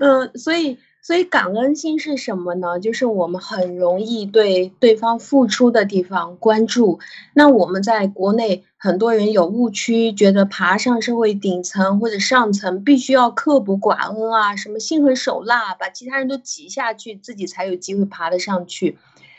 [0.00, 0.78] 嗯，所以。
[1.04, 2.78] 所以感恩心是什么呢？
[2.78, 7.00] 就是我们很容易对对方付出的地方关注。
[7.34, 18.96] 那我们在国内很多人有误区，觉得爬上社会顶层或者上层必须要刻薄寡恩啊，什么心狠手辣，把其他人都挤下去，自己才有机会爬得上去。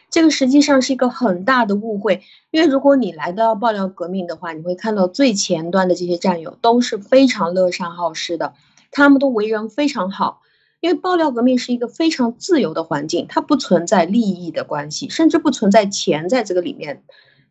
[0.10, 2.24] 这个实际上是一个很大的误会。
[2.54, 8.54] 因为如果你来到爆料革命的话，你会看到最前端的这些战友都是非常乐善好施的，
[8.92, 10.42] 他们都为人非常好。
[10.80, 17.02] 因为爆料革命是一个非常自由的环境，它不存在利益的关系，甚至不存在钱在这个里面，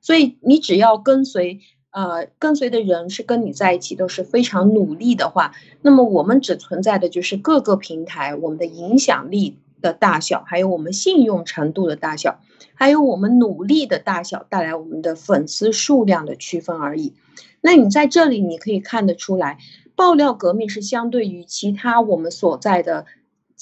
[0.01, 1.59] 所以你只要跟随，
[1.91, 12.41] 呃，跟随的人是跟你在一起都是非常努力的话，那么我们只存在的就是各个平台我们的影响力的大小，还有我们信用程度的大小，
[12.73, 17.13] 还有我们努力的大小带来我们的粉丝数量的区分而已。
[17.61, 19.59] 那你在这里你可以看得出来，
[19.95, 23.05] 爆料革命是相对于其他我们所在的。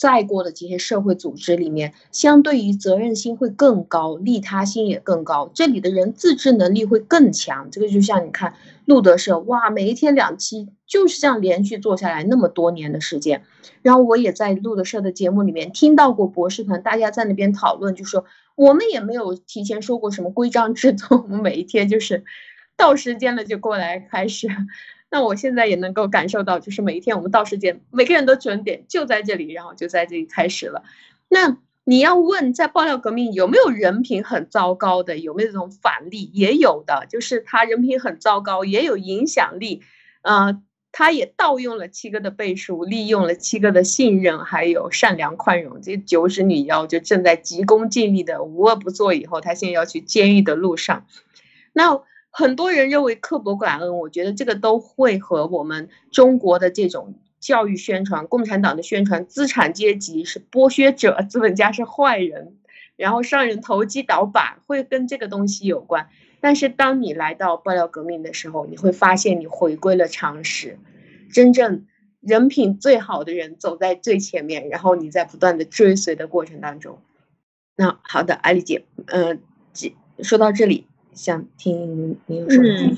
[0.00, 5.50] 在过的这些社会组织里面，相对于责任心会更高，利他心也更高。
[5.52, 7.70] 这里的人自制能力会更强。
[7.70, 8.54] 这个就像你看
[8.86, 13.42] 路德社，哇，每一天两期，就是这样连续做下来那么多年的时间。
[13.82, 18.24] 然后我也在路德社的节目里面听到过博士团，大家在那边讨论，就说
[18.56, 22.24] 我们也没有提前说过什么规章制度，我们每一天就是
[22.74, 24.48] 到时间了就过来开始。
[25.10, 30.84] 那我现在也能够感受到，就是每一天我们到时间，每个人都准点就在这里，然后就在这里开始了。
[31.28, 35.18] 那你要问，在爆料革命有没有人品很糟糕的？
[35.18, 36.30] 有没有这种反例？
[36.32, 39.82] 也有的，就是他人品很糟糕，也有影响力。
[40.22, 45.82] 呃，他也盗用了七哥的背书，利用了七哥的信任，还有善良宽容。
[45.82, 49.12] 这九指女妖就正在急功近利的无恶不作。
[49.12, 51.04] 以后他现在要去监狱的路上，
[51.72, 52.02] 那。
[52.30, 62.56] 很多人认为刻薄感恩，我觉得这个都会和我们中国的这种教育宣传、共产党的宣传，资产阶级是剥削者，资本家是坏人，
[62.96, 66.08] 然后商人投机倒把，会跟这个东西有关。
[66.40, 70.78] 但是当你来到爆料革命的时候，你会发现你回归了常识，
[71.32, 71.84] 真正
[72.20, 76.98] 人品最好的人走在最前面，然后你在不断的追随的过程当中。
[77.76, 79.40] 那好的，艾丽姐，嗯，
[80.22, 80.86] 说到这里。
[81.12, 82.96] 想听你有什么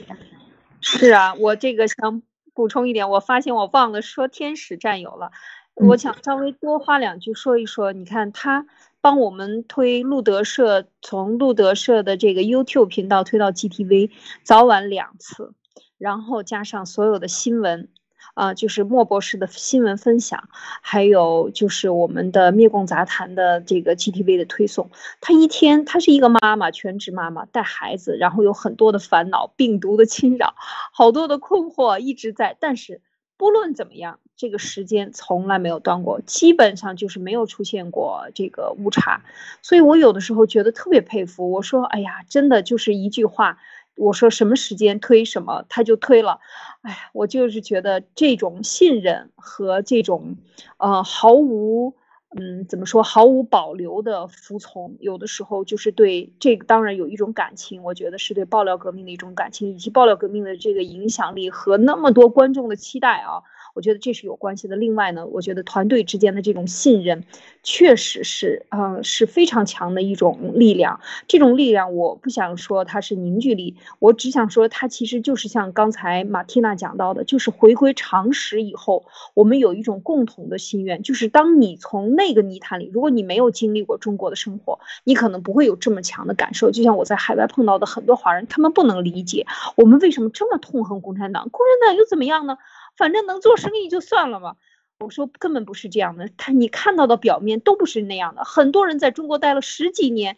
[0.80, 2.22] 是啊，我这个想
[2.54, 5.30] 补充一点，我发现我忘了说天使战友了，
[5.74, 7.92] 我想稍微多花两句说一说。
[7.92, 8.66] 你看他
[9.00, 14.10] 帮我们推路德社，从路德社的这个 YouTube 频道推到 GTV，
[14.42, 15.54] 早晚两次，
[15.98, 17.88] 然后加上所有的新闻。
[18.34, 20.48] 啊，就是莫博士的新闻分享，
[20.80, 24.90] 还有就是我们的灭共杂谈的这个 GTV 的推送。
[25.20, 30.54] 她一天，她是一个妈妈，全职妈妈，带孩子，然后有很多的烦恼，病毒的侵扰，
[30.92, 32.56] 好多的困惑一直在。
[32.58, 33.02] 但是
[33.36, 39.22] 不论怎么样，这个时间从来没有断过，基本上就是没有出现过这个误差。
[39.60, 41.50] 所以我有的时候觉得特别佩服。
[41.50, 43.58] 我说，哎呀，真的就是一句话。
[43.96, 46.40] 我说什么时间推什么，他就推了。
[46.82, 50.36] 哎，我就是觉得这种信任和这种，
[50.78, 51.94] 呃，毫无，
[52.34, 63.42] 嗯，怎么说，毫无保留的服从，有的时候就是对这个，当然有一种感情，我觉得是对爆料革命的一种感情，以及爆料革命的这个影响力和那么多观众的期待啊。
[63.74, 64.76] 我觉得这是有关系的。
[64.76, 67.24] 另外呢，我觉得团队之间的这种信任，
[67.62, 71.00] 确实是，呃，是非常强的一种力量。
[71.28, 86.70] 这种力量，我不想说它是凝聚力，我只想说它其实就是像刚才马蒂娜讲到的，就是回归常识以后，我们有一种共同的心愿，就是当你从那个泥潭里，如果你没有经历过中国的生活，你可能不会有这么强的感受。
[86.70, 92.58] 就像我在海外碰到的很多华人，他们不能理解我们为什么这么痛恨共产党，共产党又怎么样呢？
[92.96, 94.56] 反正能做生意就算了嘛。
[95.00, 98.44] 我说根本不是这样的，他你看到的表面都不是那样的。
[98.44, 100.36] 很多人在中国待了十几年，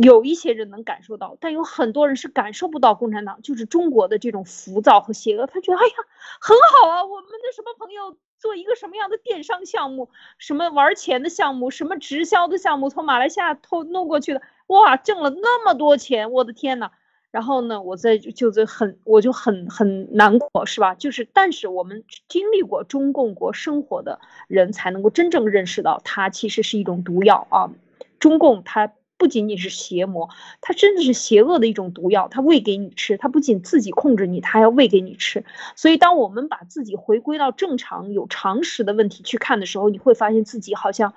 [0.00, 5.46] 有一些人能感受到，但有很多人是感受不到共产党就是中国的这种浮躁和邪恶。
[5.48, 5.94] 他觉得哎呀
[6.40, 16.92] 很好啊，我们的什么朋友做一个什么样的电商项目，什么玩钱的项目，什么直销的项目，从马来西亚偷弄过去的，哇，挣了那么多钱，我的天呐！
[17.30, 20.94] 然后呢，我在就在很，我就很很难过，是吧？
[20.94, 27.70] 就是，但是我们经历过中共国生活的人，才能够真正认识到，它其实是一种毒药啊！
[28.18, 35.44] 中共它不仅仅是邪魔，它真的是邪恶的一种毒药，它喂给你吃，它不仅自己控制你，它还要喂给你吃。
[35.76, 41.12] 所以，当我们把自己回归到正常、有常识的问题去看的时候，你会发现自己好像，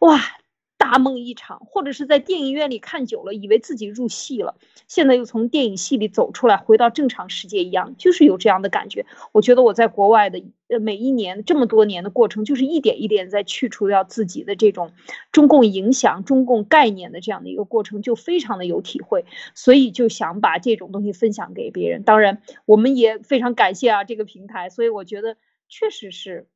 [0.00, 0.20] 哇！
[0.78, 9.06] 大梦一场，或者是在电影院里看久了，以为自己入戏了，现在又从电影戏里走出来，回到正常世界一样，就是有这样的感觉。
[9.32, 14.92] 我觉得我在国外的呃每一年这么多年的过程，就是一点一点在去除掉自己的这种
[15.32, 22.02] 中共影响、中共概念的这样的一个过程，就非常的有体会，所以就想把这种东西分享给别人。
[22.02, 25.36] 当然，我们也非常感谢啊这个平台，所以我觉得
[25.68, 26.46] 确实是，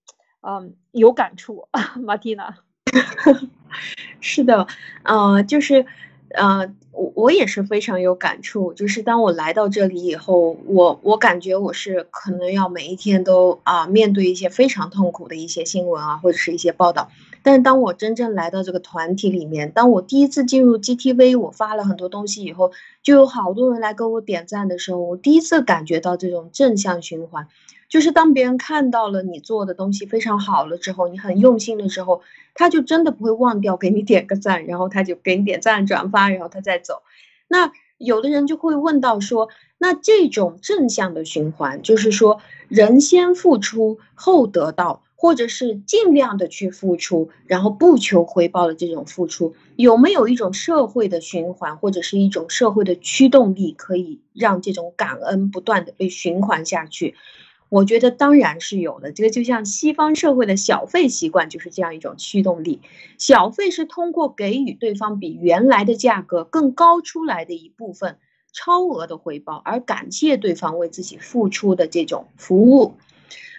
[0.46, 1.68] 嗯，有感触，
[2.02, 2.58] 马蒂娜。
[4.20, 4.66] 是的，
[5.02, 5.86] 呃，就是，
[6.30, 8.72] 呃，我我也是非常有感触。
[8.72, 17.10] 就是当我来到这里以后，我我感觉我是可能要每一天都啊面对一些非常痛苦的一些新闻啊，或者是一些报道。
[17.42, 27.48] 但是当我真正来到这个团体里面，当我第一次进入 GTV，我发了很多东西以后，就有好多人来给我点赞的时候，我第一次感觉到这种正向循环。
[27.90, 32.22] 就是当别人看到了你做的东西非常好了之后，你很用心了之后，
[32.54, 37.02] 他就真的不会忘掉给你点个赞，然后他就给你点赞转发，然后他再走。
[37.48, 57.16] 那有的人就会问到说，那这种正向的循环，就是说人先付出后得到，或者是尽量的去付出，然后不求回报的这种付出，有没有一种社会的循环，或者是一种社会的驱动力，可以让这种感恩不断的被循环下去？
[57.70, 62.82] 我觉得当然是有的，这个就像西方社会的小费习惯就是这样一种驱动力。
[63.16, 68.18] 小费是通过给予对方比原来的价格更高出来的一部分
[68.52, 72.96] 超额的回报，而感谢对方为自己付出的这种服务，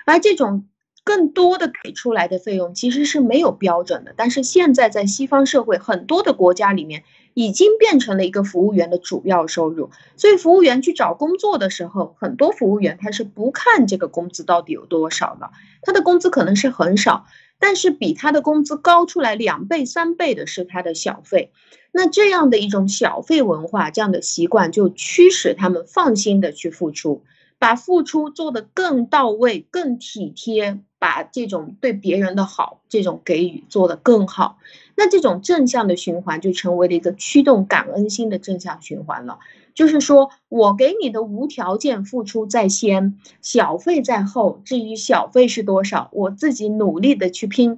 [0.06, 0.68] 而这种。
[1.04, 9.90] 更多的给出来的费用其实是没有标准的，但是现在在西方社会很多的国家里面，已经变成了一个服务员的主要收入。
[10.16, 15.50] 所以服务员去找工作的时候，很多服务员他是不看这个工资到底有多少的，
[15.82, 17.26] 他的工资可能是很少，
[17.60, 21.52] 但是比他的工资高出来两倍三倍的是他的小费。
[21.92, 27.24] 那这样的一种小费文化，这样的习惯就驱使他们放心的去付出。
[27.62, 34.58] 把付出做得更到位、更体贴，把这种对别人的好、这种给予做得更好，
[34.96, 39.38] 那这种正向的循环就成为了一个驱动感恩心的正向循环了。
[39.76, 44.60] 就是说我给你的无条件付出在先，小费在后。
[44.66, 47.78] 至于小费是多少，我自己努力的去拼。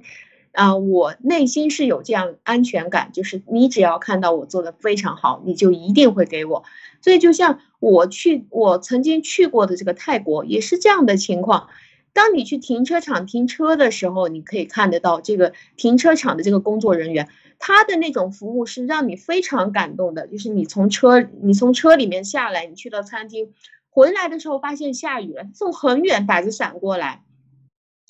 [0.54, 6.62] 啊，我内心是有这样安全感，就是你只要看到我做的非常好，你就一定会给我。
[7.02, 11.68] 所以就像我去，我曾经去过的这个泰国也是这样的情况。
[12.12, 20.28] 当你去停车场停车的时候，你可以看得到这个停车场的这个工作人员，他的那种服务是让你非常感动的。
[20.28, 23.52] 就是你从车，你从车里面下来，你去到餐厅，
[23.90, 27.23] 回来的时候发现下雨了，从很远打着伞过来。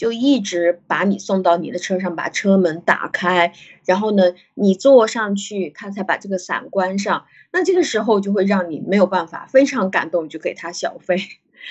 [0.05, 3.55] 就一直把你送到你的车上，把车门打开，
[3.87, 7.25] 然后呢，你坐上去，他才把这个伞关上。
[7.51, 11.17] 那这个时候就会让你没有办法，非常感动，就给他小费。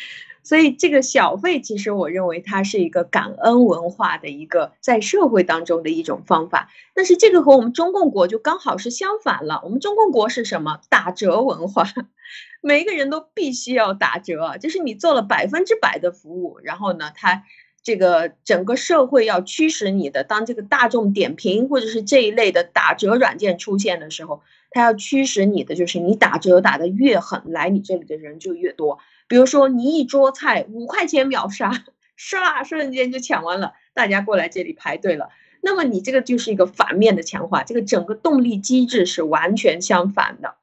[0.42, 6.70] 所以这个小费，其实我认为它是一个感恩文化的一个在社会当中的一种方法。
[6.96, 9.62] 但是这个和我们中共国就刚好是相反了。
[9.64, 10.80] 我们中共国是什么？
[10.90, 11.86] 打折文化，
[12.62, 17.44] 每一个人都必须要打折，就是你做了百分之百的服务，然后呢，他。
[17.84, 24.42] 这个整个社会要驱使你的，当这个大众点评或者是这一类的打折软件出现的时候，
[24.72, 29.00] 它要驱使你的就是你打折打得越狠，来你这里的人就越多。
[29.28, 31.84] 比如说你一桌菜五块钱秒杀，
[32.18, 35.30] 唰，瞬间就抢完了，大家过来这里排队了。
[35.62, 40.56] 那么你这个就是一个反面的强化，这个整个动力机制是完全相反的。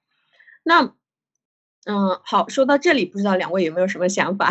[0.62, 0.94] 那，
[1.84, 4.50] 嗯，好，说到这里，不知道两位有没有什么想法？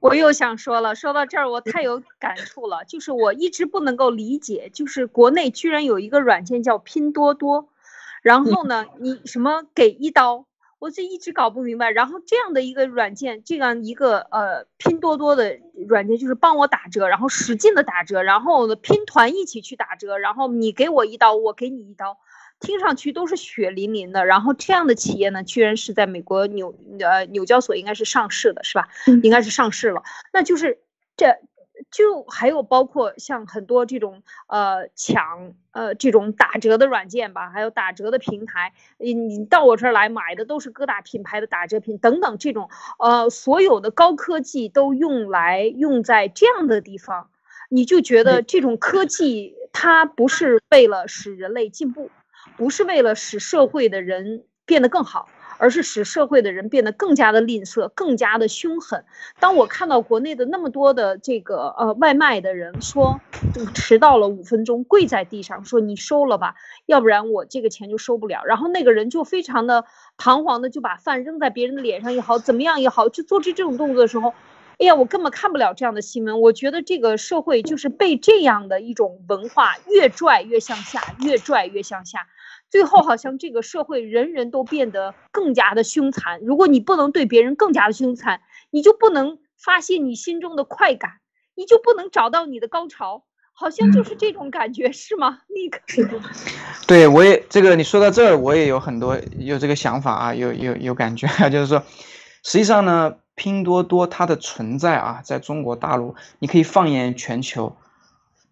[0.00, 7.68] 我又想说了，说到这儿我太有感触了，就是我一直不能够理解，就是国内居然有一个软件叫拼多多，
[8.22, 10.46] 然后呢，你什么给一刀，
[10.78, 11.90] 我这一直搞不明白。
[11.90, 15.58] 然后这样的一个软件，这样一个呃拼多多的
[15.88, 22.18] 软件，就是帮我打折，然后使劲的打折，然后拼团一起去打折，然后你给我一刀，我给你一刀。
[22.60, 28.88] 听上去都是血淋淋的，然后这样的企业呢，居然是在美国纽呃纽交所应该是上市的，是吧？
[29.22, 30.02] 应该是上市了。
[30.32, 30.80] 那就是
[31.16, 31.36] 这
[31.92, 42.68] 就还有包括像很多这种呃抢呃这种打折的软件吧，还有打折的平台，你你到我这儿来买的都是各大品牌的打折品等等这种
[42.98, 47.30] 呃所有的高科技都用来用在这样的地方，
[47.68, 52.10] 你就觉得这种科技它不是为了使人类进步。
[52.58, 55.28] 不是为了使社会的人变得更好，
[55.58, 59.04] 而是使社会的人变得更加的吝啬，更加的凶狠。
[59.38, 63.20] 当我看到国内的那么多的这个呃外卖的人说
[63.74, 68.42] 迟到了五分钟，跪在地上说你收了吧，要不然我这个钱就收不了。
[68.44, 69.84] 然后那个人就非常的
[70.16, 74.34] 彷徨的就把饭扔在别人的脸上也好，怎么样也好，就做出这种动作的时候。
[74.80, 76.40] 哎呀，我根本看不了这样的新闻。
[76.40, 82.28] 我觉得这个社会就是被这样的一种文化越拽越向下，越拽越向下，
[82.70, 86.40] 最后好像这个社会人人都变得更加的凶残。
[86.40, 88.40] 如果你不能对别人更加的凶残，
[88.70, 91.12] 你就不能发泄你心中的快感，
[91.54, 95.40] 你就不能找到你的高潮，好像就是这种感觉，是吗？
[95.48, 96.20] 那个是的，
[96.86, 101.82] 对我也这个你说到这儿，我也有很多有这个想法啊，有有有感觉，就是说，
[102.42, 103.16] 实际上呢。
[103.38, 107.76] 拼多多它的存在啊，在中国大陆，你可以放眼全球，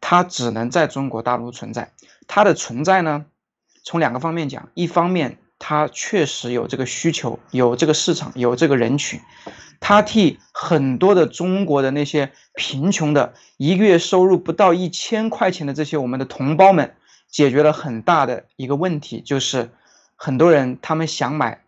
[0.00, 1.90] 它只能在中国大陆存在。
[2.28, 3.26] 它的存在呢，
[3.86, 9.20] 从两个方面讲，一方面它确实有这个需求，有这个市场，有这个人群，
[9.78, 16.96] 它替很多的中国的那些贫穷的，一个月收入不到一千块钱的这些我们的同胞们，
[17.30, 19.70] 解决了很大的一个问题，就是
[20.16, 21.62] 很多人他们想买，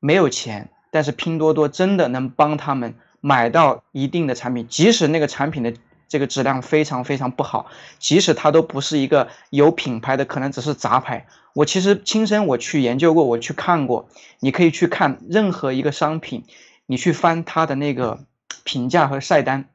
[0.00, 0.68] 没有钱。
[0.90, 5.72] 但是拼多多真的能帮他们买到一定的产品，即使那个产品的
[6.08, 7.66] 这个质量非常非常不好，
[7.98, 11.26] 即使它都不是一个有品牌的，可能只是杂牌。
[11.54, 14.08] 我其实亲身我去研究过，我去看过，
[14.40, 16.44] 你可以去看任何一个商品，
[16.86, 18.24] 你去翻它的那个
[18.64, 19.68] 评价和晒单。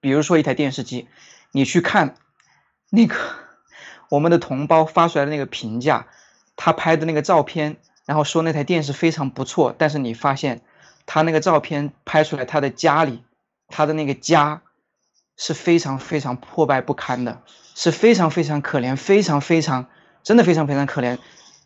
[0.00, 1.08] 比如说一台电视机，
[1.52, 2.16] 你去看
[2.90, 3.16] 那个
[4.08, 6.06] 我们的同胞发出来的那个评价，
[6.56, 7.76] 他拍的那个照片。
[8.06, 10.62] 然后说那台电视非常不错，但是你发现
[11.06, 13.22] 他那个照片拍出来，他的家里，
[13.68, 14.62] 他的那个家
[15.40, 17.40] 是非常非常破败不堪的，
[17.74, 19.86] 是非常非常可怜，非常非常
[20.22, 21.16] 真的非常非常可怜。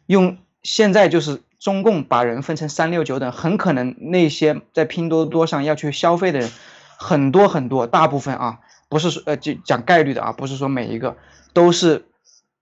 [0.07, 6.53] 用现在就是中共把人分成三六九等，很可能那些在拼多多上要去消费的人
[6.97, 11.17] 很多很多，大部分啊，不是说呃就讲概率的啊，不是说每一个
[11.53, 12.07] 都是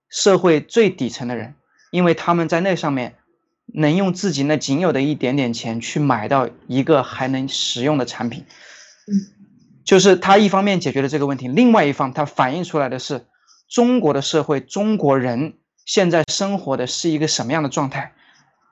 [0.09, 1.53] 社会最底层的人，
[1.91, 3.15] 因为他们在那上面。
[3.75, 8.45] 能用自己那仅有的一点点钱去买到一个还能使用的产品，
[9.07, 9.32] 嗯，
[9.83, 13.25] 就是它一方面解决了这个问题，另外一方它反映出来的是
[13.67, 15.53] 中国的社会，中国人
[15.85, 18.13] 现在生活的是一个什么样的状态？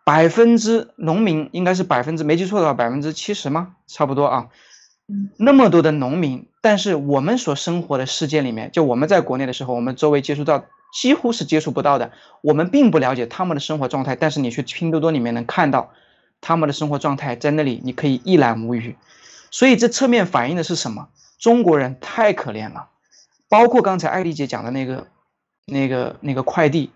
[0.03, 3.75] 百分之农民应该是百分之没记错的话百分之七十吗？
[3.87, 4.49] 差不多啊，
[5.07, 10.65] 嗯，那么多的农民，但是我们所生活的世界里面，就我们在国内的时候，我们周围接触到。
[10.93, 15.93] 几乎是接触不到的，我们并不了解他们的生活状态，但是你去拼多多里面能看到
[16.41, 18.93] 他们的生活状态，在那里你可以一览无余。
[19.51, 21.09] 所以这侧面反映的是什么？
[21.37, 22.87] 中国人太可怜了。
[23.49, 25.07] 包括刚才艾丽姐讲的那个、
[25.65, 26.91] 那个、那个快递，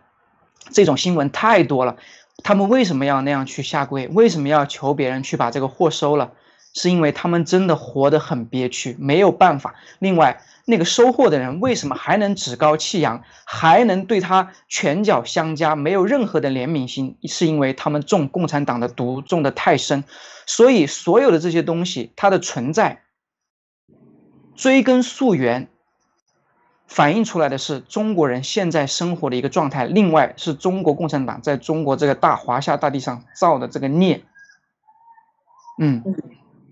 [0.71, 1.97] 这种新闻太多了。
[2.43, 4.07] 他们为什么要那样去下跪？
[4.07, 6.31] 为什么要求别人去把这个货收了？
[6.75, 9.73] 是因为他们真的活得很憋屈，没有办法。
[9.99, 17.17] 另外，那个收货的人为什么还能趾高气扬，还能对他拳脚相加，没有任何的怜悯心？
[17.23, 20.03] 是因为他们中共产党的毒中的太深。
[20.45, 23.01] 所以，所有的这些东西，它的存在，
[24.53, 25.69] 追根溯源，
[26.87, 29.85] 反映出来的是中国人现在生活的一个状态。
[29.85, 34.21] 另外，是中国共产党在中国这个大华夏大地上造的这个孽。
[35.79, 36.03] 嗯。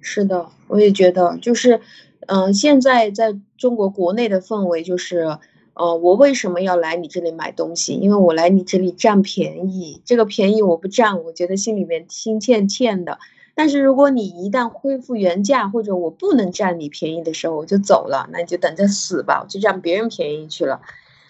[0.04, 1.80] 是的，我也觉得，就是，
[2.28, 5.40] 嗯，现在在中国国内的氛围就是，
[5.76, 7.94] 呃，我为什么要来你这里买东西？
[7.94, 13.18] 因为我来你这里占便宜，这个便宜我不占，我觉得心里面心欠欠的。
[13.56, 20.82] 但是如果你一旦恢复原价，或者我不能占你便宜的时候，我就走了，那你就等着死吧，我就占别人便宜去了。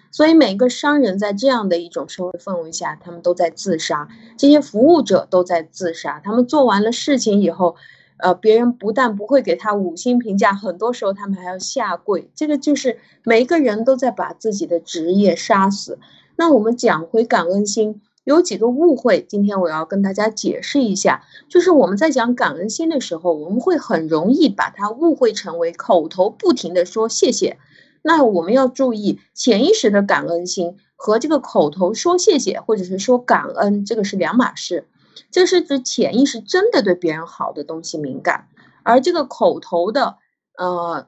[0.10, 7.76] 所以每个商人在这样的一种社会氛围下，他们都在自杀，这些服务者都在自杀，他们做完了事情以后。
[8.18, 12.30] 呃，别人不但不会给他五星评价，很多时候他们还要下跪。
[12.36, 16.00] 这个就是每一个人都在把自己的职业杀死。
[16.36, 21.24] 那我们讲回感恩心，有几个误会，今天我要跟大家解释一下。
[21.50, 27.58] 就是我们在讲感恩心的时候，我们会很容易把它误会成为口头不停的说谢谢。
[28.02, 34.88] 那我们要注意，潜意识的感恩心和这个口头说谢谢或者是说感恩，这个是两码事。
[35.32, 38.48] 这是指潜意识真的对别人好的东西敏感，
[38.84, 40.18] 而这个口头的，
[40.58, 41.08] 呃，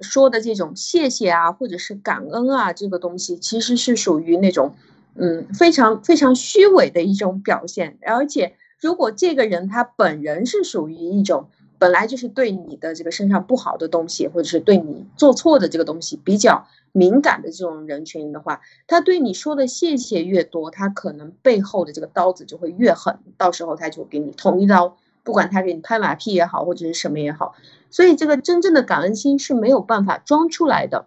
[0.00, 4.74] 说的这种谢谢啊，或者是感恩啊，这个东西其实是属于那种，
[5.14, 7.98] 嗯，非常非常虚伪的一种表现。
[8.02, 11.50] 而且，如果这个人他本人是属于一种
[11.82, 27.56] 本来就是对你的这个身上不好的东西，或者是对你做错的这个东西比较敏感的这种人群的话，他对你说的谢谢越多，他可能背后的这个刀子就会越狠，到时候他就给你捅一刀，不管他给你拍马屁也好，或者是什么也好。
[27.90, 31.06] 所以这个真正的感恩心是没有办法装出来的。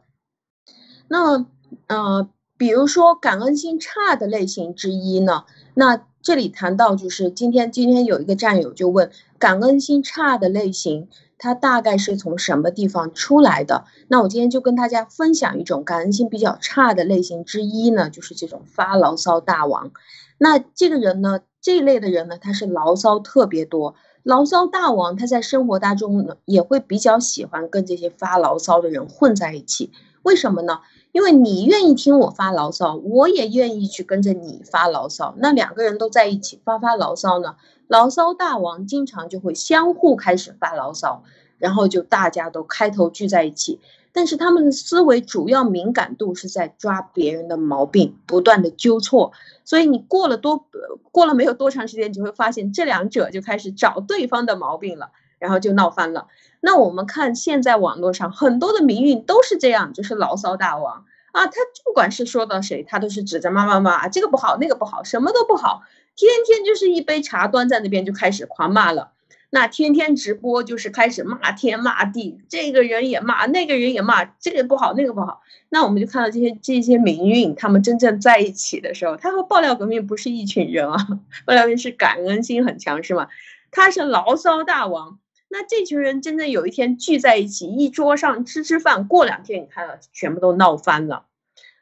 [1.07, 1.45] 那，
[1.88, 6.01] 呃，比如说感恩心差的类型之一呢，那。
[6.26, 11.07] 这里谈到就是今天，今天有一个战友就问感恩心差的类型，
[11.38, 13.86] 它大概是从什么地方出来的？
[14.07, 19.91] 那我今天就跟大家分享一种感恩心比较差的类型之一呢，就是这种发牢骚大王。
[20.39, 29.91] 那这个人呢，这一类的人呢，他是牢骚特别多，牢骚大王，他在生活当中呢也会比较喜欢跟这些发牢骚的人混在一起。
[30.23, 30.80] 为什么呢？
[31.16, 35.34] 因为你愿意听我发牢骚，我也愿意去跟着你发牢骚。
[35.38, 37.55] 那两个人都在一起发发牢骚呢？
[37.88, 41.24] 牢骚大王经常就会相互开始发牢骚，
[41.57, 43.80] 然后就大家都开头聚在一起。
[44.11, 49.32] 但是他们的思维主要敏感度是在抓别人的毛病，不断的纠错。
[49.63, 50.68] 所以你过了多
[51.13, 56.28] 过了没有多长时间，你就会发现这两者就开始找对方的毛病了，然后就闹翻了。
[56.66, 61.53] 那我们看现在网络上很多的民运都是这样，就是牢骚大王啊，他
[61.86, 65.84] 不管是说到谁，他都是指着骂骂骂，这个不好，那个不好，什么都不好，
[66.16, 69.11] 天天就是一杯茶端在那边就开始狂骂了。
[69.51, 75.41] 那天天直播就是开始骂天骂地，这个人也骂，那个人也骂，这个不好，那个不好。
[75.70, 80.97] 那我们就看到这些这些民运，他们真正在一起的时候，他和爆料革命不是一群人啊，
[81.45, 83.28] 爆料革命是感恩心很强，是吗？
[83.70, 85.20] 他是牢骚大王。
[85.58, 91.28] 那这群人真正有一天聚在一起，一桌上吃吃饭，过两天你看到，全部都闹翻了。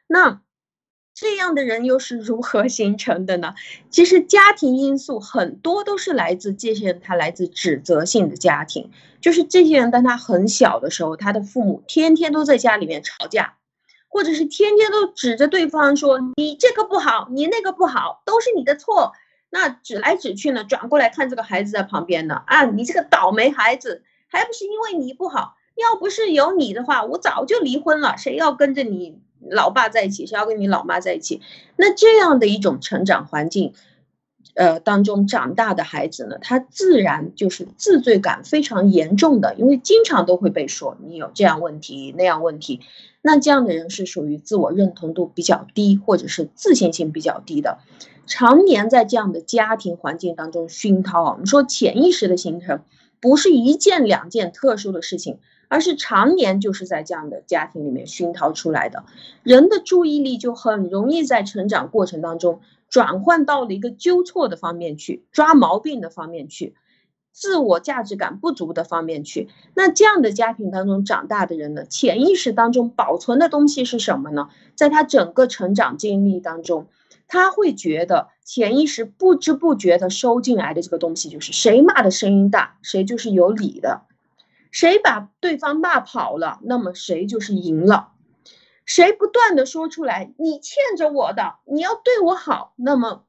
[0.06, 0.42] 那
[1.12, 3.56] 这样的人又是如何形成的呢？
[3.90, 13.56] 其实家庭因素很多都是来自这些人，他来自指责性的家庭，就是这些人当他很小的时候，他的父母天天都在家里面吵架，
[14.06, 19.14] 或者是天天都指着对方说你这个不好，你那个不好，都是你的错。
[19.54, 20.64] 那指来指去呢？
[20.64, 22.42] 转过来看这个孩子在旁边呢。
[22.44, 25.54] 啊，你这个倒霉孩子，还不是因为你不好？
[25.76, 28.16] 要不是有你的话，我早就离婚了。
[28.18, 30.26] 谁要跟着你老爸在一起？
[30.26, 31.40] 谁要跟你老妈在一起？
[31.76, 33.74] 那这样的一种成长环境，
[34.54, 42.80] 呃，当中长大的孩子呢，他自然就是自罪感非常严重的，因为经常都会被说你有这样问题那样问题。
[43.22, 47.78] 那这样的人是属于自我认同度比较低，或者是自信心比较低的。
[48.26, 52.80] 常年在这样的家庭环境当中熏陶，我们说潜意识的形成
[53.20, 59.04] 不是一件两件特殊的事情，而是常年就是在这样的家庭里面熏陶出来的。
[59.42, 66.74] 人的注意力就很容易在成长过程当中转换到了一个纠错的方面去，抓毛病的方面去，
[67.32, 69.48] 自我价值感不足的方面去。
[69.74, 74.48] 那这样的家庭当中长大的人呢，潜意识当中保存的东西是什么呢？
[74.74, 76.86] 在他整个成长经历当中。
[77.26, 84.02] 他会觉得潜意识不知不觉的收进来的这个东西，就是谁骂的声音大，谁就是有理的；
[84.70, 88.12] 谁把对方骂跑了，那么谁就是赢了；
[88.84, 93.24] 谁不断的说出来，你欠着我的，你要对我好，那么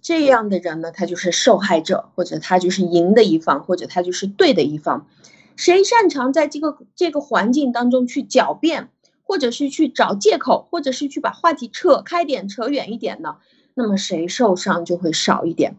[0.00, 5.08] 这样的人呢，他就是受害者，或者他就是赢的一方，或者他就是对的一方。
[5.56, 8.90] 谁擅长在这个这个环境当中去狡辩？
[9.32, 13.36] 或者是去找借口，或者是去把话题扯开点、扯远一点呢？
[13.72, 15.78] 那么谁受伤就会少一点。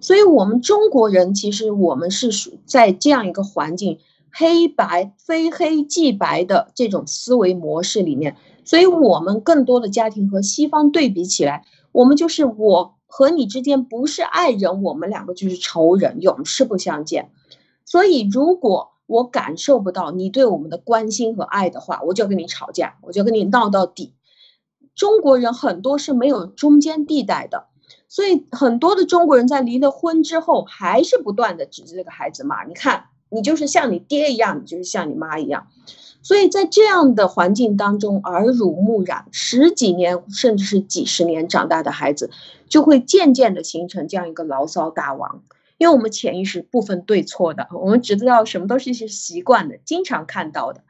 [0.00, 3.98] 所以，我们中国人其实我们是属在这样一个环境，
[4.32, 8.36] 黑白非黑即白的这种思维模式里面。
[8.64, 17.30] 所以，我们更多的家庭和西方对比起来，我们就是我和你之间不是爱人，我们两个就是仇人，永世不相见。
[17.84, 24.14] 所以，如果我感受不到你对我们的关心和爱的话，我就要跟你吵架，我就要跟你闹到底。
[24.94, 27.66] 中国人很多是没有中间地带的，
[28.08, 32.64] 所以很多的中国人在离了婚之后，还是不断的指着这个孩子骂。
[32.64, 35.66] 你看，你就是像你爹一样，你就是像你妈一样。
[36.22, 42.30] 所以在这样的环境当中，耳濡目染十几年甚至是几十年长大的孩子，
[42.66, 45.42] 就会渐渐的形成这样一个牢骚大王。
[45.78, 50.82] 因为我们潜意识不分对错的，我们只知道什么都是一些习惯的，经常看到的。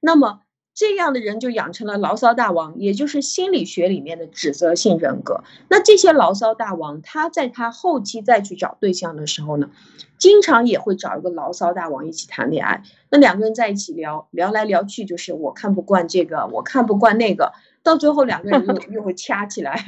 [0.00, 0.40] 那么
[0.72, 5.42] 这样的人就养成了牢骚大王，也就是心理学里面的指责性人格。
[5.68, 9.68] 那这些牢骚大王，他在他后期再去找对象的时候呢，
[10.16, 12.82] 经常也会找一个牢骚大王一起谈恋爱。
[13.10, 19.84] 那两个人在一起聊聊来聊去，就是我看不惯这个，我看不惯那个，到最后两个人又 又会掐起来。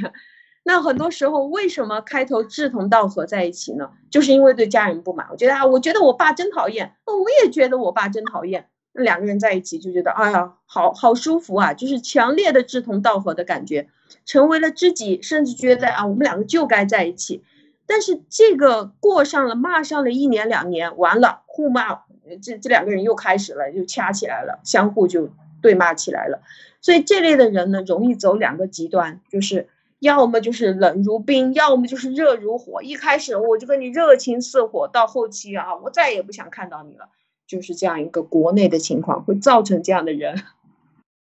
[0.64, 3.90] 那很多时候为什么开头志同道合在一起呢？
[4.10, 5.26] 就是因为对家人不满。
[5.30, 8.68] 我觉得啊，我觉得我爸真讨厌，我也觉得我爸真讨厌。
[8.92, 13.88] 那两个人在一起就觉得，哎呀，好好舒服啊，就是强烈的志同道合的感觉，
[14.24, 17.42] 成为了知己，甚至觉得啊，我们两个就该在一起。
[17.86, 22.02] 但是这个过上了骂上了一年两年，完了互骂，
[22.42, 26.42] 这这两个人又开始了，就掐起来了，相互就对骂起来了。
[26.80, 29.68] 所以这类的人呢，容易走两个极端，就是
[30.02, 32.82] 要么就是冷如冰，要么就是热如火。
[32.82, 37.08] 一开始我就跟你热情似火，到后期啊，我再也不想看到你了。
[37.46, 40.42] 就是这样一个国内的情况，会造成这样的人。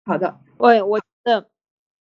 [0.04, 1.48] 好的，我我觉得，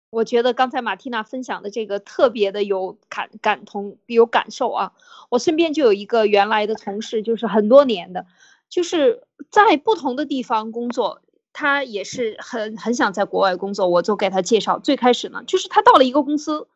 [0.10, 4.92] 我觉得刚才马蒂娜分享的这个特别的有感感同有感受啊。
[5.30, 8.26] 我身边就有一个原来的同事，就是很多年的，
[8.68, 11.22] 就是在不同的地方工作，
[11.54, 13.88] 他也是很很想在国外工作。
[13.88, 16.68] 我就给他介绍，最开始呢，就是他到了一个公司。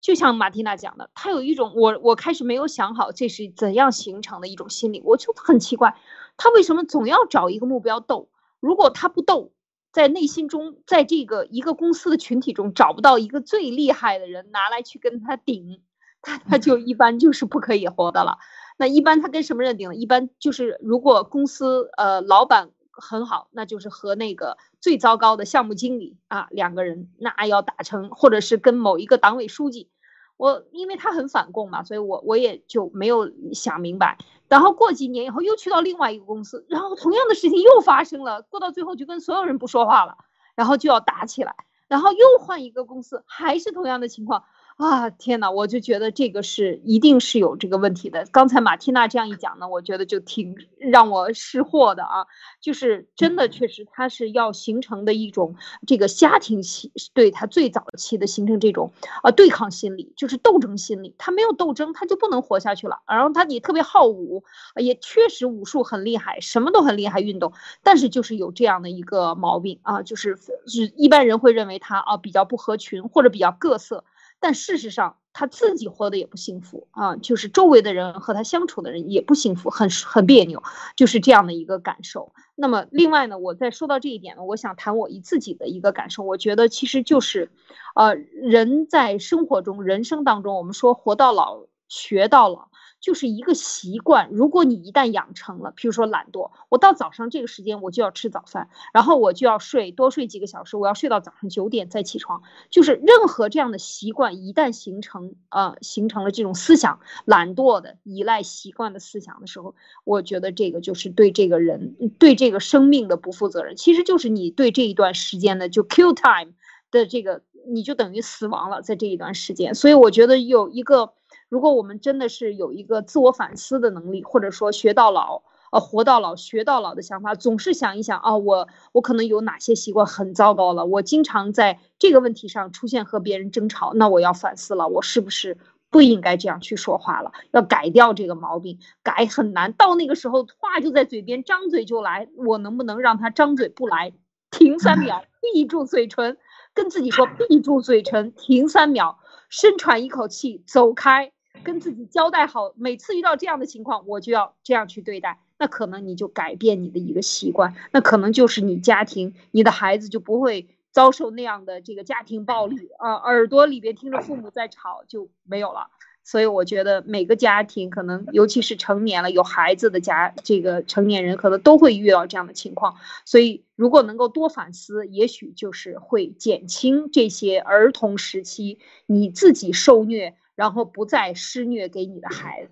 [0.00, 5.96] 就像马蒂娜讲的，他有一种我我开始没有想好这是怎样形成的一种心理，我就很奇怪，
[6.36, 8.28] 他为什么总要找一个目标斗？
[8.60, 9.52] 如果他不斗，
[9.92, 15.80] 在内心中，在这个一个公司的群体中找不到一个最厉害的人拿来去跟他顶，
[16.20, 18.36] 他他就一般就是不可以活的了。
[18.76, 19.94] 那一般他跟什么人顶？
[19.94, 22.72] 一般就是如果公司呃老板。
[22.96, 29.88] 很好，那就是和那个最糟糕的项目经理啊两个人，那要打成，或者是跟某一个党委书记，
[30.36, 34.18] 我因为他很反共嘛，所以我我也就没有想明白。
[34.48, 40.16] 然后过几年以后又去到另外一个公司，然后同样的事情又发生了，过到最后就跟所有人不说话了，
[40.54, 41.54] 然后就要打起来，
[41.88, 44.44] 然后又换一个公司，还是同样的情况。
[44.76, 45.52] 啊天哪！
[45.52, 48.26] 我就觉得这个是一定是有这个问题的。
[48.32, 52.26] 刚才马蒂娜这样一讲呢，我觉得就挺让我识货的啊。
[52.60, 55.54] 就是真的，确实他是要形成的一种
[55.86, 61.14] 这个家庭期，对他最早期的形成这种啊对抗心理，就是斗争心理。
[61.18, 62.98] 他没有斗争，他就不能活下去了。
[63.06, 64.42] 然后他也特别好武，
[64.74, 67.52] 也确实武术很厉害，什么都很厉害，运动。
[67.84, 74.02] 但是就是有这样的一个毛病啊，就是是一般人会认为他啊比较不合群或者比较各色。
[74.44, 80.62] 但事实上，他自己活得也不幸福啊，就是周围的人和他相处的人也不幸福，很很别扭，
[80.96, 82.34] 就是这样的一个感受。
[82.54, 87.50] 那么，另外呢，我在说到这一点呢，我想谈我一自己的一个感受，我觉得其实就是，
[87.94, 92.68] 呃，人在生活中、人生当中，我们说活到老，学到老。
[93.04, 102.40] 就是一个习惯，如果你一旦养成了，比如说懒惰，我到早上这个时间我就要吃早饭，然后我就要睡多睡几个小时，我要睡到早上九点再起床。
[102.70, 109.74] 就是任何这样的习惯一旦形成，呃，形成了这种思想懒惰的依赖习惯的思想的时候，
[110.04, 113.76] 我觉得这个就是对这个人对这个生命的不负责任。
[113.76, 116.54] 其实就是你对这一段时间的就 Q time
[116.90, 119.74] 的这个，你就等于死亡了在这一段时间。
[119.74, 121.12] 所以我觉得有一个。
[121.48, 135.58] 如果我们真的是有一个自我反思的能力，或者说学到老，呃，活到老学到老的想法，总是想一想啊，我我可能有哪些习惯很糟糕了，我经常在这个问题上出现和别人争吵，那我要反思了，我是不是
[135.90, 137.32] 不应该这样去说话了？
[137.52, 144.12] 要改掉这个毛病，改很难，到那个时候话就在嘴边，张嘴就来，我能不能让他张嘴不来？
[144.50, 146.38] 停三秒，闭住嘴唇，
[146.74, 149.18] 跟自己说闭住嘴唇，停三秒，
[149.48, 151.32] 深喘一口气，走开。
[151.62, 155.38] 跟自己交代好，每次遇到这样的情况，我就要这样去对待。
[155.56, 165.86] 那可能你就改变你的一个习惯，那可能就是你家庭，你的孩子就不会遭受那样的这个家庭暴力啊，耳朵里边听着父母在吵就没有了。
[166.24, 172.96] 所以我觉得每个家庭可能，尤其是成年了有孩子的家，这个成年人可能都会遇到这样的情况。
[173.24, 180.34] 所以如果能够多反思，也许就是会减轻这些儿童时期你自己受虐。
[180.56, 182.70] 然后不再施虐给你的孩子，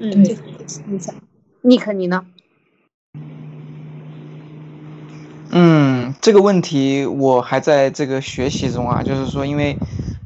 [0.00, 0.42] 嗯，这个
[0.88, 1.14] 你想，
[1.62, 2.26] 尼克你呢？
[5.52, 9.76] 嗯，这个问题我还在这个学习中啊，就是说，因为，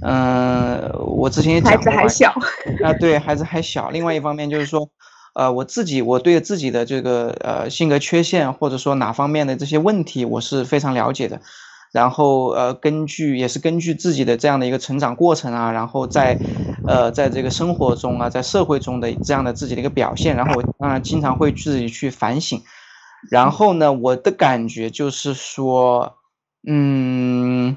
[0.01, 0.91] 嗯，
[1.21, 2.35] 我之前也讲过，孩子还小
[2.83, 3.91] 啊，对孩子还小。
[3.91, 4.89] 另外一方面就是说，
[5.35, 11.41] 呃，我自己我对自己的这个呃性格缺陷或者说哪方面的这些问题，我是非常了解的。
[11.93, 16.41] 然后呃，根据也是根据自己的这样的一个成长过程啊，然后在，
[16.87, 22.63] 呃，在这个生活中啊，在社会中的这样的自己的一个表现，然后我当然经常会自己去反省。
[23.29, 26.17] 然后呢，我的感觉就是说，
[26.67, 27.77] 嗯，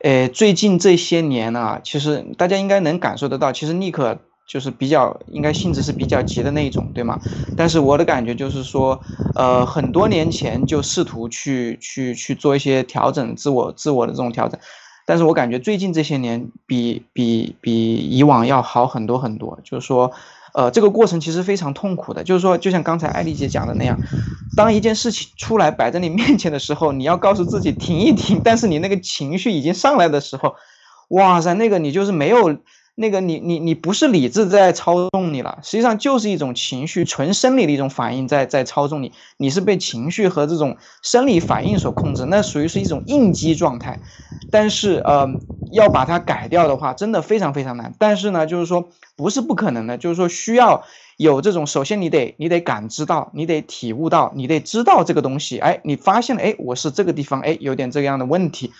[0.00, 4.18] 呃，最近这些年啊，其实大家应该能感受得到，其实尼克。
[4.48, 7.20] 就是比较应该性质是比较急的那一种，对吗？
[7.54, 8.98] 但是我的感觉就是说，
[9.34, 14.58] 呃，很多年前就试图去去去做一些调整，自我自我的这种调整，
[15.04, 19.58] 但是我感觉最近这些年比比比以往要好很多很多。
[19.62, 20.10] 就是说，
[20.58, 22.24] 呃，这个过程其实非常痛苦的。
[22.24, 24.00] 就是说，就像刚才艾丽姐讲的那样，
[24.56, 30.56] 当一件事情出来摆在你面前的时候，你要告诉自己停一停，但是你那个情绪已经上来的时候，
[31.10, 32.58] 哇塞，那个你就是没有。
[33.00, 44.00] 那个你你你不是理智在操纵你了，实际上就是一种情绪，纯生理的一种反应在在操纵你，你是被情绪和这种生理反应所控制，那属于是一种应激状态。
[44.50, 45.28] 但是呃，
[45.70, 47.94] 要把它改掉的话，真的非常非常难。
[48.00, 48.88] 但是呢，就是说
[49.18, 50.84] 不是不可能的，就是说需要。
[51.18, 55.58] 有这种，首先你得你得感知到，你得体悟到，你得知道这个东西。
[55.58, 58.70] 哎，你发现了，哎，我是这个地方，哎，有点这样的问题，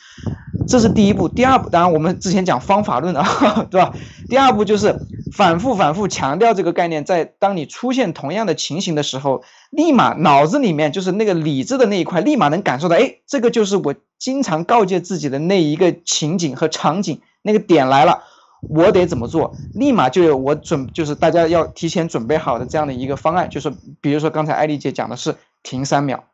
[0.69, 1.29] 这是第一步。
[1.29, 3.27] 第二步，当然我们之前讲方法论啊，
[3.69, 3.93] 对吧？
[4.29, 4.95] 第二步就是
[5.33, 18.23] 反复反复强调这个概念，在当你出现同样的情形的时候，立马脑子里面就是那个理智的那一块，立马能感受到，哎，这个就是我经常告诫自己的那一个情景和场景，那个点来了。
[18.61, 19.55] 我得怎么做？
[19.75, 26.25] 立马就有我准，就是大家要提前准备好的这样的一个方案，就是比如说刚才艾丽姐讲的是停三秒，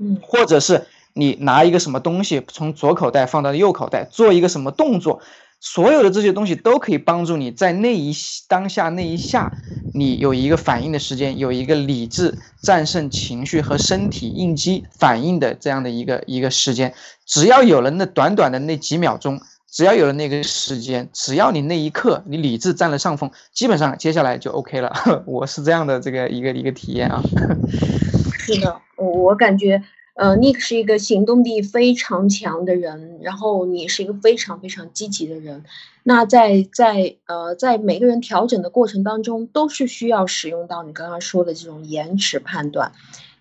[0.00, 5.20] 嗯，或者是你拿一个什么东西从左口袋放到右口袋，做一个什么动作，
[5.60, 8.12] 所有的这些东西都可以帮助你在那一
[8.48, 9.52] 当下那一下，
[9.94, 16.92] 你有一个反应的时间，有一个理智战胜情绪和身体应激反应的这样的一个一个时间，
[17.24, 19.40] 只要有了那短短的那几秒钟。
[19.70, 24.92] 只要有了那个时间，只要你那一刻你理智占了上风，基本上接下来就 OK 了。
[25.26, 27.22] 我是这样的这个一个一个体验啊。
[28.38, 29.82] 是的，我我感觉，
[30.14, 35.64] 呃，Nick 是一个行动力非常强的人，然后你是一个非常非常积极的人。
[36.04, 42.92] 那在在呃在每个人调整的过程当中，都是需要使用到你刚刚说的这种延迟判断。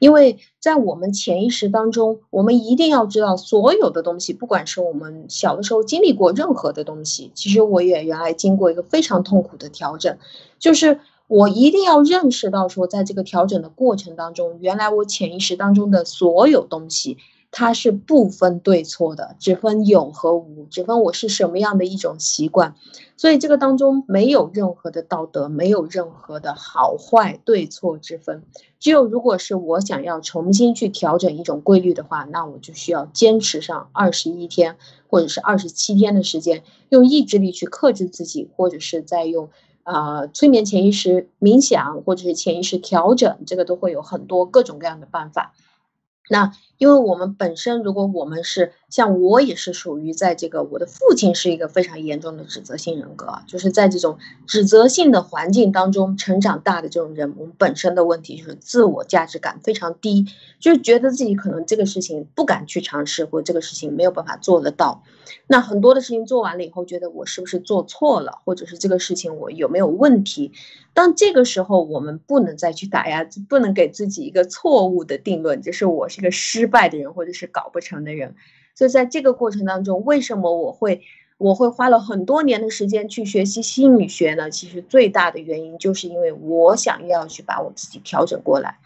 [0.06, 10.16] 因为在我们潜意识当中，我们一定要知道所有的东西，不管是我们小的时候经历过任何的东西，其实我也原来经过一个非常痛苦的调整，
[10.60, 17.18] 就是我一定要认识到说，在这个调整的过程当中，原来我潜意识当中的所有东西。
[17.58, 22.76] 它是不分对错的，只分有和无，只分我是什么样的一种习惯，
[23.16, 28.44] 所以这个当中没有任何的道德，没有任何的好坏对错之分。
[28.78, 34.76] 只有如果是我想要重新去调整一种规律的话，那我就需要坚持上二十一天
[35.08, 39.48] 或者是二十七天的时间，用意志力去克制自己，或者是在用
[39.84, 45.54] 啊催眠潜意识、冥想或者是潜意识调整，这个都会有很多各种各样的办法。
[46.30, 54.18] 那因为我们本身，如果我们是像我也是属于在这个，我的父亲是一个非常严重的指责性人格，就是在这种
[54.48, 60.26] 指责性的环境当中成长大的这种人，我们本身的问题就是自我价值感非常低，
[60.60, 65.04] 就觉得自己可能这个事情不敢去尝试，或这个事情没有办法做得到。
[65.48, 70.52] 那很多的事情做完了以后，觉得我是不是做错了，或者是这个事情我有没有问题？
[70.94, 78.36] 当这个时候，我们不能再去打压，不能给自己一个错误的定论，就是我是个失败的人，或者是搞不成的人。
[78.76, 81.02] 所以在这个过程当中，为什么我会
[81.38, 84.52] 我会花了很多年的时间去学习心理学呢？
[84.52, 88.78] 其实最大的原因就是因为我想要去把我自己调整过来。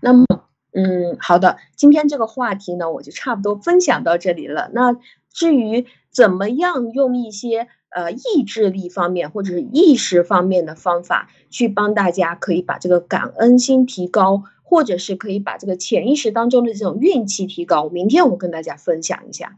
[0.00, 0.24] 那么，
[0.72, 4.70] 嗯，好的，今天这个话题呢，我就差不多分享到这里了。
[4.72, 4.96] 那
[5.32, 14.44] 至于怎么样用一些呃意志力方面或者是意识方面的方法去帮大家可以把这个感恩心提高，
[14.74, 19.56] 或者是可以把这个潜意识当中的这种运气提高，明天我跟大家分享一下。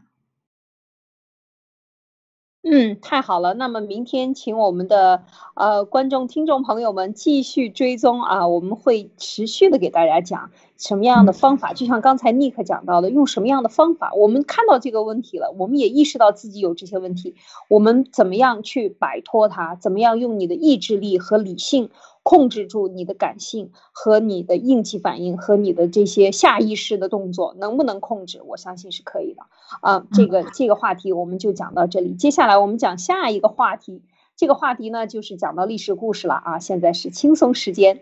[2.61, 3.55] 嗯，太好了。
[3.55, 5.23] 那么明天请我们的
[5.55, 11.73] 呃观众、听众朋友们继续追踪啊，我们会持续的给大家讲什么样的方法。
[11.73, 17.35] 就像刚才尼克讲到的，用什么样的方法，我们看到这个问题了，我们也意识到自己有这些问题，
[17.69, 19.75] 我们怎么样去摆脱它？
[19.75, 21.89] 怎么样用你的意志力和理性？
[22.27, 28.41] 控制住你的感性和你的应激反应和你的这些下意识的动作，能不能控制？
[28.43, 29.43] 我相信是可以的。
[29.79, 32.15] 啊，这个这个话题我们就讲到这里。
[32.15, 34.03] 接下来我们讲下一个话题，
[34.35, 36.59] 这个话题呢就是讲到历史故事了啊。
[36.59, 38.01] 现在是轻松时间，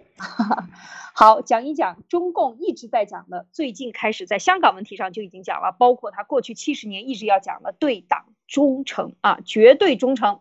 [1.13, 10.39] 好，讲一讲中共一直在讲的，最近开始在香港问题上就已经讲了，包括他过去七十年一直要讲的对党忠诚啊，绝对忠诚。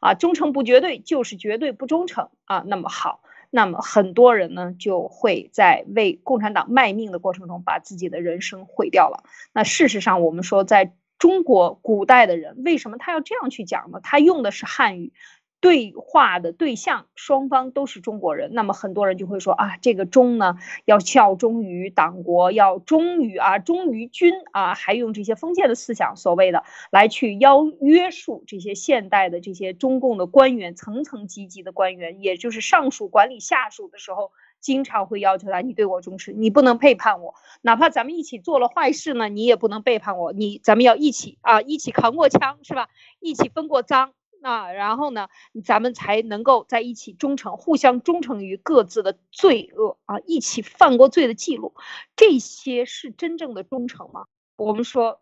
[0.00, 2.64] 啊，忠诚不绝对就是绝对不忠诚啊。
[2.66, 3.20] 那么好，
[3.50, 9.22] 那么很多人呢就会在为共产党卖命的过程中，把自己的人生毁掉了。
[9.52, 14.00] 那事实上，我们说在中国古代的人，为什么他要这样去讲呢？
[14.02, 15.12] 他用的是汉语，
[15.60, 20.56] 对话的对象双方都是中国人，那么很多人就会说啊，这个忠呢
[20.86, 42.88] 要效忠于党国，要忠于啊忠于君啊，还用这些封建的思想，所谓的来去要约束这些现代的这些中共的官员，层层级级的官员，也就是上属管理下属的时候，经常会要求他，你对我忠实，你不能背叛我，哪怕咱们一起做了坏事呢，你也不能背叛我，你咱们要一起啊，一起扛过枪是吧？
[43.20, 44.14] 一起分过赃。
[44.42, 45.28] 那然后呢，
[45.62, 51.74] 咱们才能够在一起忠诚，互相忠诚于各自的罪恶啊，一起犯过罪的记录，
[52.16, 54.24] 这些是真正的忠诚吗？
[54.56, 55.20] 我们说，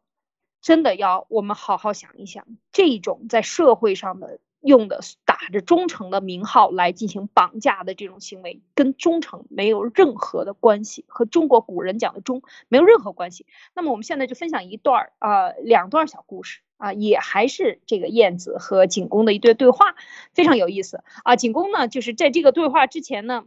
[0.63, 13.47] 真的要我们好好想一想，这种在社会上的用的打着忠诚的名号来进行绑架的这种行为，跟忠诚没有任何的关系，和中国古人讲的忠没有任何关系。
[13.75, 16.61] 那么我们现在就分享一段儿啊，两段小故事。
[16.79, 19.97] 啊，也还是这个晏子和景公的一对对话，
[20.33, 21.37] 非常有意思啊。
[21.37, 23.45] 景公呢，就是在这个对话之前呢，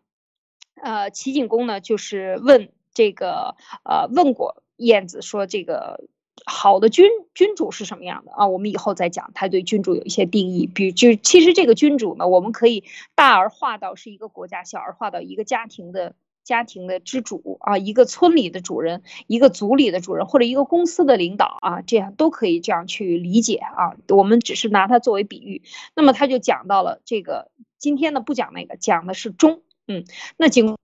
[0.75, 6.03] 呃，齐景公呢，就是问这个呃问过晏子说，这个
[6.45, 8.47] 好的君君主是什么样的啊？
[8.47, 12.83] 我们以后再讲，他对君主有一些定义，比如就其实这个君主呢，我们可以
[13.15, 16.13] 大而化到是一个国家，小而化到一个家庭的。
[16.43, 23.95] 家庭的支主啊，一个村里的主人，一个族里的主人，或者一个公司的领导啊，这样都可以这样去理解啊。
[24.09, 25.61] 我们只是拿它作为比喻。
[25.95, 29.61] 那么他就讲到了这个，今天呢不讲那个，讲的是忠。
[29.87, 30.05] 嗯，
[30.37, 30.77] 那景说，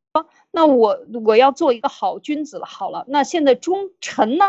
[0.51, 2.65] 那我我要做一个好君子了。
[2.65, 4.45] 好了，那现在忠臣呢？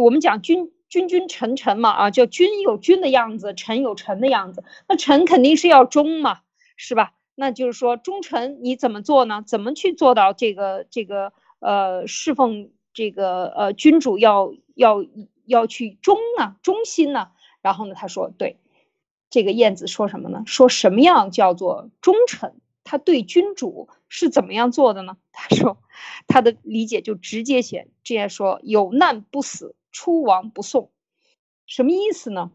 [0.00, 4.64] 我们讲君君君臣臣嘛啊，叫君有君的样子，臣有臣的样子。
[4.88, 6.40] 那臣肯定是要忠嘛，
[6.76, 7.12] 是吧？
[7.40, 9.44] 那就是说，忠臣你怎么做呢？
[9.46, 15.04] 怎么去做到这个这个呃侍奉这个呃君主要要
[15.44, 16.56] 要去忠呢？
[16.64, 17.30] 忠心呢？
[17.62, 18.58] 然后呢，他说，对，
[19.30, 20.42] 这个晏子说什么呢？
[20.46, 22.60] 说什么样叫做忠臣？
[22.82, 25.16] 他对君主是怎么样做的呢？
[25.30, 25.78] 他说，
[26.26, 30.90] 他的理解就直接写这样说：有难不死，出亡不送。
[31.66, 32.50] 什么意思呢？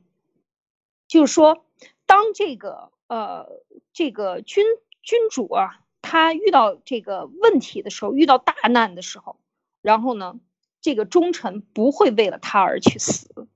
[1.08, 1.66] 就是说，
[2.06, 2.92] 当这个。
[3.14, 3.61] 呃，
[3.93, 4.66] 这个君
[5.03, 9.36] 君主啊，他遇到这个问题的时候，遇到大难的时候，
[9.84, 10.39] 然后呢，
[10.82, 13.47] 这个忠臣不会为了他而去死。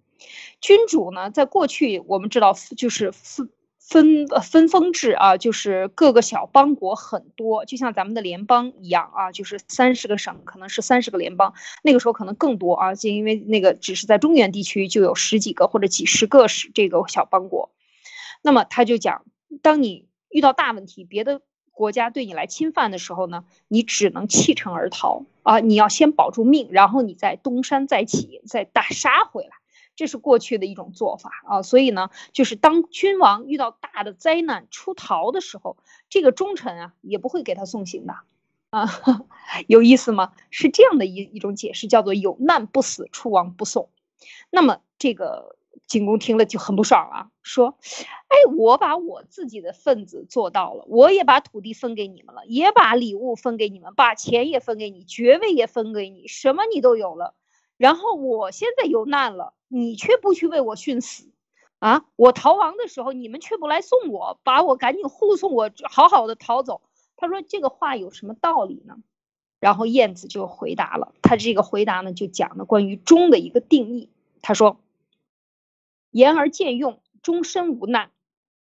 [0.61, 3.49] 君主呢，在过去我们知道就是分
[3.79, 17.71] 分分封制啊，就是各个小邦国很多，就像咱们的联邦一样啊，就是三十个省可能是三十个联邦，那个时候可能更多啊，就因为那个只是在中原地区就有十几个或者几十个是这个小邦国，
[18.43, 19.25] 那么他就讲。
[19.61, 21.41] 当你遇到大问题，别的
[21.71, 25.59] 国家对你来侵犯的时候呢，你只能弃城而逃啊！
[25.59, 29.51] 你要先保住命，然后你再东山再起，再打杀回来，
[29.95, 31.61] 这是过去的一种做法啊。
[31.61, 35.77] 所以呢，就是当君王遇到大的灾难出逃的时候，
[36.09, 38.15] 这个忠臣啊也不会给他送行的
[38.71, 38.87] 啊，
[39.67, 40.33] 有意思吗？
[40.49, 43.89] 是这样的一一种解释，叫做有难不死，出亡不送。
[44.49, 45.56] 那么这个。
[45.87, 47.77] 景公听了就很不爽了，说
[48.27, 57.35] ：“哎，我把我自己的份子做到了，我也把土地分给你们了，也把礼物分给你们，把钱也分给你，爵位也分给你，什么你都有了。
[57.77, 61.31] 然后我现在有难了，你却不去为我殉死，
[61.79, 62.03] 啊！
[62.17, 66.81] 我逃亡的时候，你们却不来送我，把我赶紧护送我好好的逃走。”
[67.15, 68.97] 他说：“这个话有什么道理呢？”
[69.61, 74.09] 然后晏子就回答了，他这个回答呢，就讲了关于忠的一个定义。
[74.41, 74.81] 他说。
[76.11, 78.11] 言而见用，终身无难。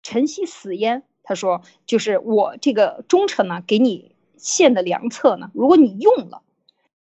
[0.03, 1.05] 臣兮死焉。
[1.22, 6.43] 他说：“就是我这个忠臣呢，给你献的良策呢，如果你用了，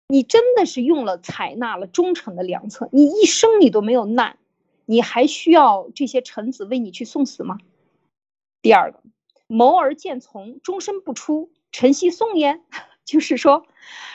[0.06, 4.38] 你真的是用了，采纳了忠臣的良策，你一生你都没有难，
[4.86, 7.58] 你还需要这些臣子为你去送死吗？”
[8.62, 9.02] 第二个，
[9.48, 11.50] 谋而见从，终身不出。
[11.72, 12.64] 臣兮送焉。
[13.04, 13.66] 就是说，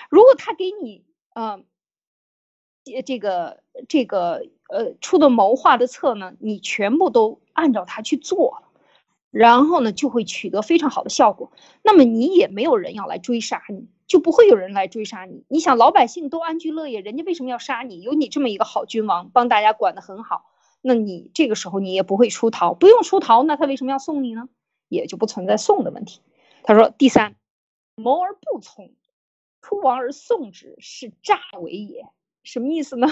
[0.10, 1.04] 如果他给你，
[1.36, 1.66] 嗯。
[3.06, 8.64] 这个这个呃出的谋划的策呢，你全部都按照他去做，
[9.32, 11.52] 然后呢就会取得非常好的效果。
[11.84, 15.44] 那么你也没有人要来追杀你，就不会有人来追杀你。
[15.48, 18.02] 你想老百姓都安居乐业，人家为什么要杀你？
[18.02, 20.46] 有你这么一个好君王，帮大家管得很好，
[20.82, 24.50] 那你这个时候你也不会出逃，不用出逃，那他为什么要送你呢？
[24.90, 26.22] 也就不存在送的问题。
[26.64, 27.36] 他说第三，
[27.96, 28.92] 谋而不从，
[29.62, 32.08] 出王而送之，是诈为也。
[32.44, 33.08] 什么意思呢？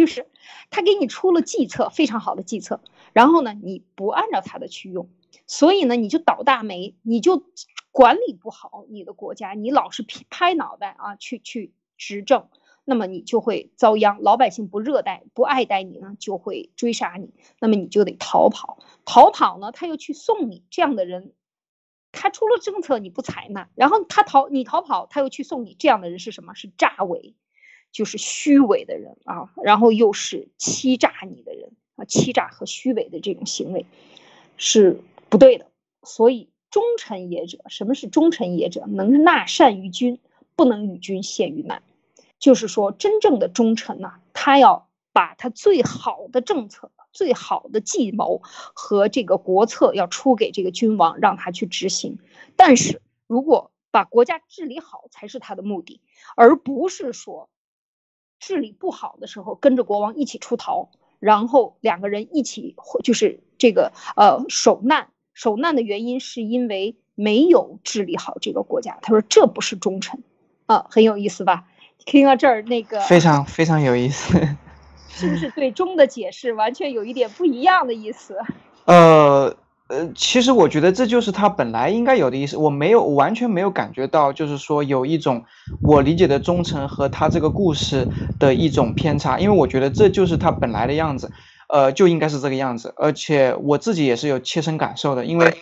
[0.00, 0.26] 就是
[0.70, 2.80] 他给你出了计策，非常好的计策，
[3.12, 5.10] 然后呢，你不按照他的去用，
[5.46, 7.44] 所以呢，你就倒大霉，你就
[7.92, 12.48] 管理不好你的国家，你老是拍脑袋啊，去去执政，
[12.86, 18.78] 那么你就会遭殃，老百姓不热待、不爱戴你呢，就会追杀你，那么你就得逃跑。
[19.04, 21.34] 逃跑呢，他又去送你这样的人，
[22.10, 26.54] 他出了政策你不采纳，然后他逃你逃跑，他又去送你这样的人是什么？
[26.54, 27.34] 是诈伪，
[27.92, 33.86] 就是虚伪的人啊，然后又是欺诈你的人啊，欺诈和虚伪的这种行为
[34.56, 35.66] 是不对的。
[36.02, 38.86] 所以忠臣也者，什么是忠臣也者？
[38.86, 40.18] 能纳善于君，
[40.56, 41.82] 不能与君陷于难。
[42.38, 46.90] 就是说，真正的忠臣呐，他要把他最好的政策。
[47.12, 52.20] 最好的计谋和这个国策要出给这个君王，让他去执行。
[52.54, 56.00] 但是如果把国家治理好才是他的目的，
[56.36, 57.50] 而不是说
[58.40, 60.88] 治理不好的时候跟着国王一起出逃，
[61.20, 62.74] 然后两个人一起
[63.04, 65.08] 就是这个呃受难。
[65.32, 68.98] 受难的原因是因为没有治理好这个国家。
[69.02, 70.22] 他说这不是忠臣
[70.66, 71.66] 啊，很有意思吧？
[72.04, 74.38] 听到这儿，那个非常非常有意思。
[75.08, 78.38] 是不是对“忠”的解释完全有一点不一样的意思？
[78.86, 79.54] 呃
[79.90, 82.56] 呃，其实我觉得这就是他本来应该有的意思。
[82.56, 85.44] 我没有完全没有感觉到，就是说有一种
[85.80, 91.32] 我理解的忠诚和他这个故事的一种偏差，因为我觉得这就是他本来的样子，
[91.68, 92.94] 呃，就应该是这个样子。
[92.96, 95.52] 而且我自己也是有切身感受的，因为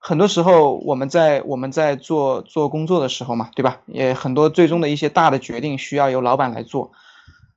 [0.00, 3.78] 很多时候我们在我们在做做工作的时候嘛，对吧？
[3.86, 6.90] 也很多最终的一些大的决定需要由老板来做。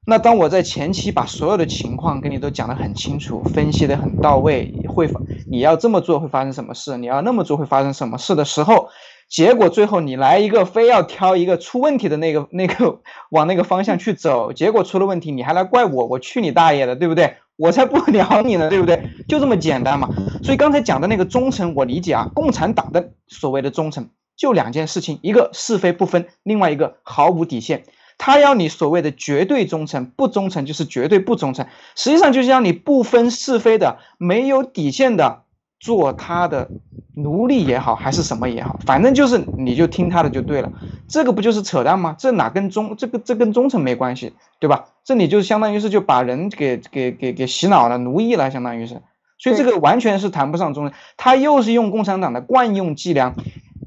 [0.05, 5.09] 那当我在前期把所有的情况跟你都讲得很清楚，分析得很到位，会
[5.49, 8.89] 你要这么做会发生什么事，你要那么做会发生什么事的时候，
[9.29, 12.99] 结果最后你来一个非要挑一个出问题的那个那个
[13.29, 17.37] 往那个方向去走，结果出了问题，你还来怪我，我去你大爷的，对不对？
[17.55, 19.01] 我才不鸟你呢，对不对？
[19.29, 20.09] 就这么简单嘛。
[20.43, 27.83] 所以刚才讲的那个忠诚，我理解啊，共产党的所谓的忠诚就两件事情，一个是非不分，另外一个毫无底线。
[28.25, 31.67] 他要你所谓的绝对忠诚，不忠诚就是绝对不忠诚。
[31.93, 35.41] 实际上就是让你不分是非的、没有底线的
[35.77, 36.69] 做他的
[37.15, 40.71] 奴隶也好，还是什么也好，反正就是你就听他的就对了。
[41.09, 42.15] 这个不就是扯淡吗？
[42.17, 44.85] 这哪跟忠这个这跟忠诚没关系，对吧？
[45.03, 49.01] 这你就相当于是就把人给给给给洗脑了、奴役了，相当于是。
[49.37, 50.97] 所以这个完全是谈不上忠诚。
[51.17, 53.35] 他又是用共产党的惯用伎俩。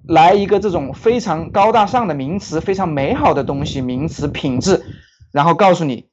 [0.07, 4.85] 来一个这种非常高大上的名词，非常美好的东西，名词品质，
[5.33, 6.07] 然后告诉你，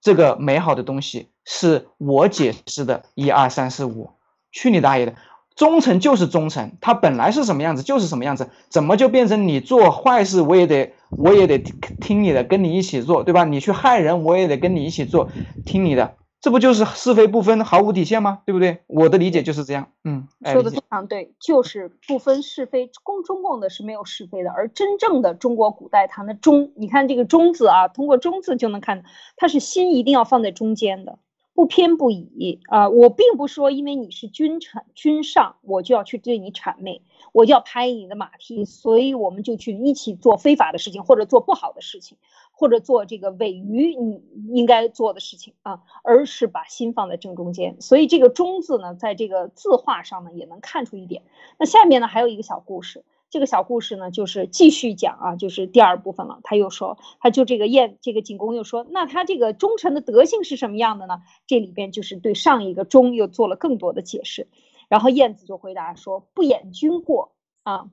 [0.00, 4.10] 这个美好的东西是我解释的，一二三四五，
[4.52, 5.14] 去你大爷的！
[5.54, 13.44] 忠诚就是忠诚，它本来是什么样子就是什么样子，怎么就变成你做坏事我也得我也得听你的，跟你一起做，对吧？
[13.44, 15.28] 你去害人我也得跟你一起做，
[15.66, 16.14] 听你的。
[16.42, 18.42] 这不就是是非不分、毫无底线吗？
[18.44, 18.82] 对不对？
[18.88, 19.88] 我的理解就是这样。
[20.02, 22.90] 嗯，说的非常对，就是不分是非。
[23.04, 29.04] 共中共的是没有是非的，而真正的中国古代谈的中，你看这个中字啊，通过中字就能看，
[29.36, 31.20] 它是心一定要放在中间的。
[31.54, 32.88] 不偏不倚啊！
[32.88, 42.16] 我并不说，因为你是君臣君上，我就要去对你谄媚，我就要拍你的马屁，所以我们就去一起做非法的事情，或者做不好的事情，
[42.62, 44.22] 或者做这个违于你
[44.54, 47.80] 应该做的事情啊，而是把心放在正中间。
[47.80, 51.24] 所以这个“忠”字呢，在这个字画上呢，也能看出一点。
[51.58, 53.04] 那下面呢，还有一个小故事。
[53.30, 56.38] 这个小故事呢，就是继续讲啊，就是第二部分了。
[56.44, 61.20] 他又说，他就这个燕，这个景公又说，那他这个忠臣的德性是什么样的呢？
[61.48, 64.46] 这里边就是对上一个忠又做了更多的解释。
[64.88, 67.32] 然后燕子就回答说，不掩君过
[67.64, 67.90] 啊，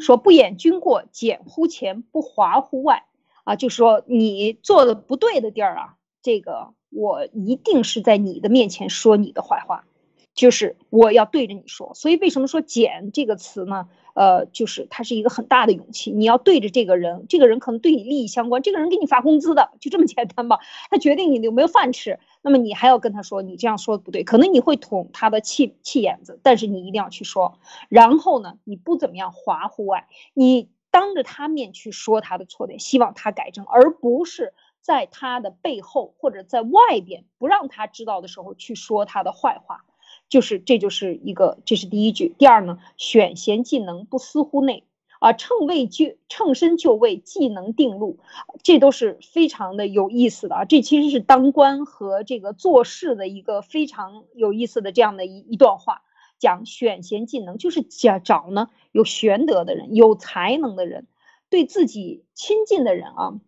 [0.00, 3.04] 说不掩君过，简乎前，不华乎外
[3.44, 9.84] 啊，就是说你做的不对的地儿啊，这个我一定是在你的面前说你的坏话。
[10.32, 13.88] 就是我要对着你说，所以为什么说“简”这个词呢？
[14.14, 16.12] 呃，就是它是一个很大的勇气。
[16.12, 20.60] 你要对着这个人，这个人可能对你利益相关，这个人给你发工资的，就这么简单吧？
[20.88, 27.58] 他决定你有没有饭吃，那么你还要跟他说，你这样说的不对，可能你会捅他的气气眼子，但是你一定要去说。
[27.88, 39.84] 然后呢，你不怎么样华乎外，你当着他面去说他的错点，希望他改正，而不是在他的背后或者在外边不让他知道的时候去说他的坏话。
[40.28, 42.34] 就是，这就是一个，这是第一句。
[42.38, 44.84] 第二呢，选贤技能不思乎内
[45.20, 48.18] 啊，乘位就乘身就位，技能定路，
[48.64, 50.64] 这都是非常的有意思的啊。
[50.64, 56.02] 这其实是当官和这个做事的一个非常有意思的这样的一一段话。
[56.38, 61.06] 讲选贤技能，就是讲找呢有玄德的人，有才能的人，
[61.50, 63.40] 对自己亲近的人啊，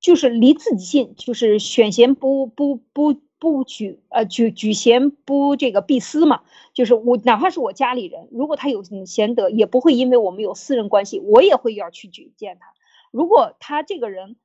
[0.00, 3.20] 就是离自己近，就是选贤不不不。
[3.40, 6.42] 不举呃举举贤不这个避私嘛，
[6.74, 12.66] 就是我哪怕是我家里人，如果他有贤德，也不会因为我们有私人关系，我也会要去举荐他。
[13.10, 14.36] 如果他这个人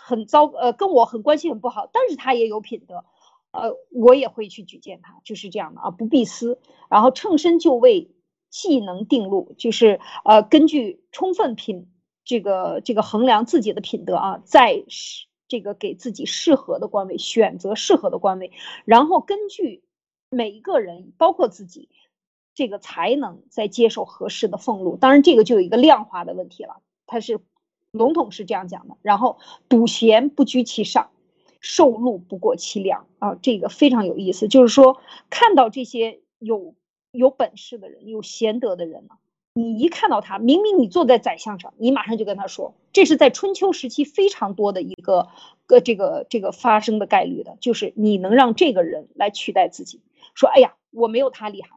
[0.00, 3.04] 很糟，呃跟我很关系很不好，但是他也有品德，
[3.52, 6.58] 呃，我也会去举荐他，就是这样的啊，不必私，
[6.90, 8.10] 然后称身就位，
[8.50, 11.88] 技能定路，就是呃，根据充分品
[12.24, 18.52] 这个这个衡量自己的品德啊，在是这个给自己适合的官位选择适合的官位，
[18.86, 19.82] 然后根据
[20.30, 21.90] 每一个人，包括自己
[22.54, 24.96] 这个才能，再接受合适的俸禄。
[24.96, 27.38] 当然，这个就有一个量化的问题了，它是
[27.90, 28.96] 笼统是这样讲的。
[29.02, 29.36] 然后，
[29.68, 31.10] 笃贤不居其上。
[31.60, 34.48] 受禄不过其量啊，这个非常有意思。
[34.48, 36.74] 就是说，看到这些有
[37.10, 39.16] 有本事的人、有贤德的人呢，
[39.54, 45.28] 你一看到他，明明你坐在宰相上，你马上就跟他说，这是在春秋时期非常多的一个
[45.66, 50.00] 个这个这个发生的概率的，就是你能让这个人来取代自己，
[50.34, 51.70] 说，哎呀，我没有他厉害，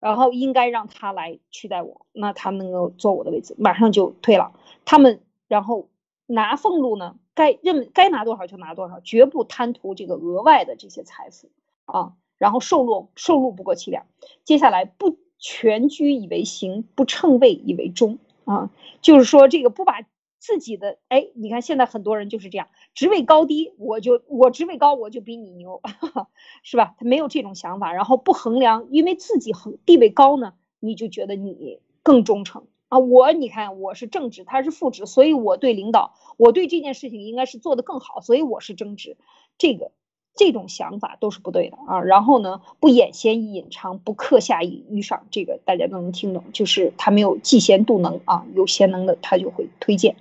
[0.00, 4.52] 然后应该让他来取代我，那他能够坐我的位置，马上就退了。
[4.84, 5.88] 他们然后
[6.26, 7.16] 拿俸禄呢？
[7.34, 11.48] 该认该拿多少就拿多少，绝不贪图这个额外的这些财富
[11.84, 12.14] 啊。
[12.36, 14.06] 然后受禄受禄不过七两。
[14.44, 18.70] 接下来不全居以为行，不称位以为忠啊。
[19.00, 20.02] 就是说这个不把
[20.38, 25.82] 自己的哎，你看现在很多人就是这样，职位高低我就我职位高我就比你牛，
[26.62, 26.94] 是吧？
[26.98, 32.66] 他没有这种想法，然后不衡量，因为自己衡地位高呢，你就觉得你更忠诚。
[32.88, 39.18] 啊，我你看我是正职，他是副职，所以我对领导，我对这件事情应该是做得更好，所以我是正职，
[39.58, 39.92] 这个
[40.38, 42.00] 这种想法都是不对的啊。
[42.00, 50.16] 然后呢，不掩贤以隐藏，不克下以愚上，这个大家都能听懂，就是他没有嫉贤妒能啊，有贤能的他就会推荐。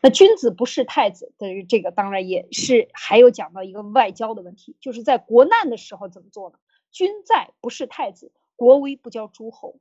[0.00, 6.58] 那君子不是太子，等于这个当然也是还有讲到一个外交的问题，就是在国难的时候怎么做呢？
[6.90, 9.76] 君在不是太子，国威不交诸侯。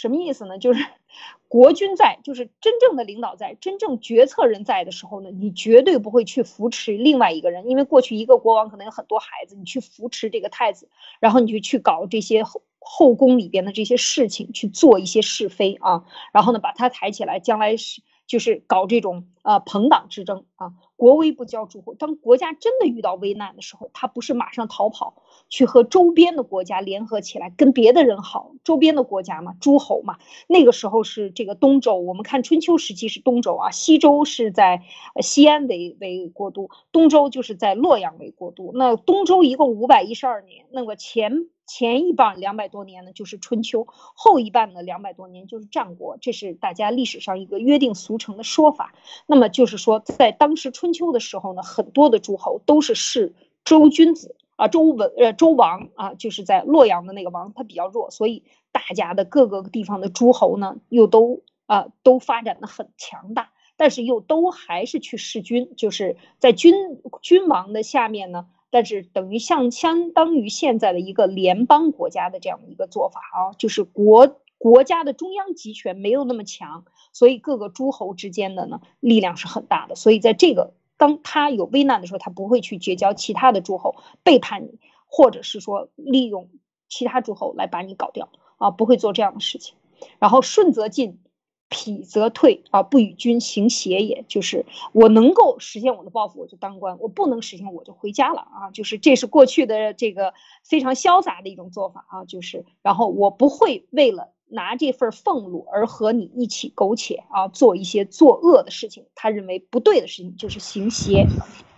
[0.00, 0.58] 什么意思呢？
[0.58, 0.86] 就是
[1.48, 10.88] 国君在，就是真正的领导在，真正决策人在的时候呢，你绝对不会去扶持另外一个人，因为过去一个国王可能有很多孩子，你去扶持这个太子，
[11.18, 18.02] 然后你就去搞这些后后宫里边的这些事情，去做一些是非啊，然后呢把他抬起来，将来是。
[18.28, 21.94] 就是搞这种呃朋党之争啊，国威不交诸侯。
[21.94, 30.18] 当国家真的遇到危难的时候，他不是马上逃跑去和周边的国家联合起来跟别的人好，周边的国家嘛，诸侯嘛。
[30.46, 34.82] 那个时候是这个东周，我们看春秋时期是东周啊，西周是在
[35.22, 38.72] 西安为为国都，东周就是在洛阳为国都。
[38.74, 41.48] 那东周一共五百一十二年，那个前。
[41.68, 46.16] 前一半两百多年呢，就是春秋；后一半呢，两百多年就是战国。
[46.18, 48.94] 这是大家历史上一个约定俗成的说法。
[49.26, 58.42] 那么就是说，在当时春秋的时候呢，很多的诸侯都是视周君子啊，周文呃周王啊，就是在洛阳的那个王，他比较弱，所以
[58.72, 66.74] 大家的各个地方的诸侯呢，又都啊都发展的很强大，但是又都还是去弑君，就是在君
[67.20, 68.46] 君王的下面呢。
[68.70, 79.94] 但是等于像相当于现在的一个联邦国家的这样的一个做法啊，就是国国家的中央集权没有那么强，所以各个诸侯之间的呢力量是很大的。
[79.94, 86.48] 所以在这个当他有危难的时候，他不会去结交其他的诸侯背叛你，或者是说利用
[86.88, 89.76] 其他诸侯来把你搞掉啊，不会做这样的事情。
[90.18, 91.20] 然后顺则进。
[91.68, 94.24] 匹则退啊，不与君行邪也。
[94.28, 98.70] 就是我能够实现我的抱负，我就当官；我不能实现，我就回家了啊。
[98.72, 102.24] 就是这是过去的这个非常潇洒的一种做法啊。
[102.24, 104.32] 就是然后我不会为了。
[104.50, 111.26] 拿这份俸禄而和你一起苟且啊，做一些作恶的事情，他认为不对的事情就是行邪，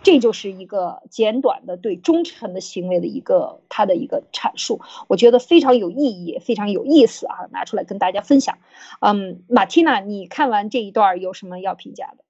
[0.03, 8.57] 这就是一个简短的对忠臣的行为的一个他的一个阐述，我觉得非常有意义，非常有意思啊，拿出来跟大家分享。
[8.99, 12.23] 嗯，马蒂娜，你看完这一段有什么要评价的？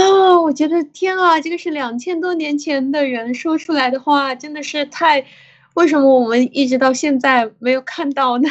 [0.00, 5.26] 啊，我觉得天啊，这个是两千多年前的人说出来的话，真的是太……
[5.74, 8.50] 为什么我们一直到现在没有看到呢？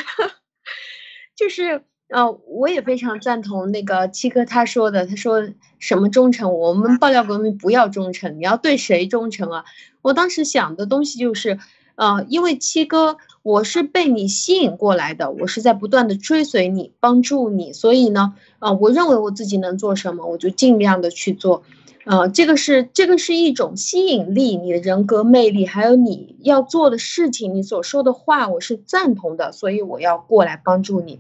[1.42, 9.66] 就是呃，我也非常赞同那个七哥他说的，他说什么忠诚，我们爆料革命不要忠诚，你要对谁忠诚啊？
[10.04, 11.58] 我当时想的东西就是，
[11.96, 21.64] 呃，因为七哥我是被你吸引过来的，我是在不断的追随你，帮助你，所以呢，呃，我认为我自己能做什么，我就尽量的去做，
[22.06, 31.20] 呃，这个是这个是一种吸引力，你的人格魅力，还有你要做的事情，你所说的话，我是赞同的，所以我要过来帮助你。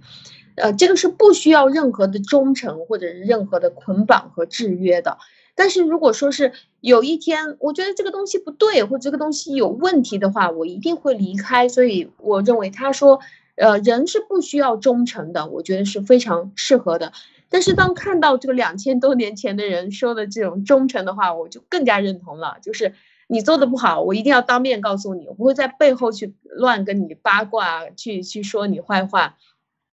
[0.55, 5.17] 呃，这个是不需要任何的忠诚或者是任何的捆绑和制约的。
[5.53, 11.69] 但是如果说是有一天，我觉得这个东西不对，或者这个东西有问题的话，我一定会离开。
[11.69, 13.19] 所以我认为他说，
[13.55, 17.11] 呃，人是不需要忠诚的，我觉得是非常适合的。
[17.51, 22.95] 但是当看到这个两千多年前的人说的这种忠诚的话，我就更加认同了，就是。
[23.33, 29.37] 你做的不好，我一定要当面告诉你，我不会在背后去乱跟你八卦，去去说你坏话。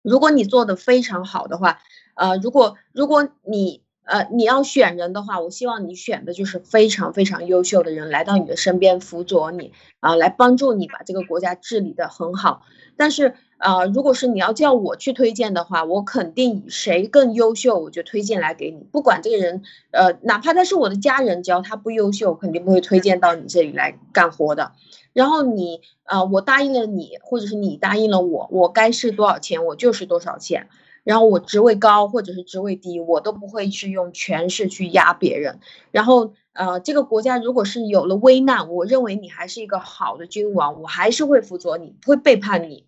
[0.03, 1.79] 如果你做的非常好的话，
[2.13, 12.61] 呃，如果如果你呃你要选人的话，我希望你选的就是非常非常优秀的人来到你的身边辅佐你啊，来帮助你把这个国家治理的很好。
[12.97, 13.33] 但是
[13.63, 18.85] 呃，如果是你要叫我去推荐的话，我肯定以谁更优秀，我就推荐来给你。
[18.91, 24.73] 不管这个人呃，哪怕他是我的家人，只要他不优秀，肯定不会推荐到你这里来干活的。
[25.13, 30.67] 然后你呃，我答应了你，或者是你答应了我，我该是多少钱，我就是多少钱。
[31.05, 35.59] 然后我职位高或者是职位低，我都不会去用权势去压别人。
[35.91, 42.85] 然后呃，这个国家如果是有了危难，我认为你还是一个好的君王，我还是会辅佐你，不会背叛你。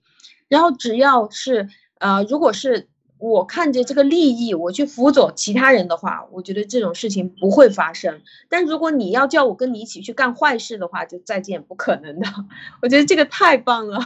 [0.48, 1.70] 然后只要是
[2.00, 8.22] 呃，如果是我看着这个利益，我去辅佐其他人的话，我觉得这种事情不会发生。
[8.50, 12.28] 但如果你要叫我跟你一起去干坏事的话，就再见，不可能的。
[12.84, 14.00] 我觉得这个太棒了。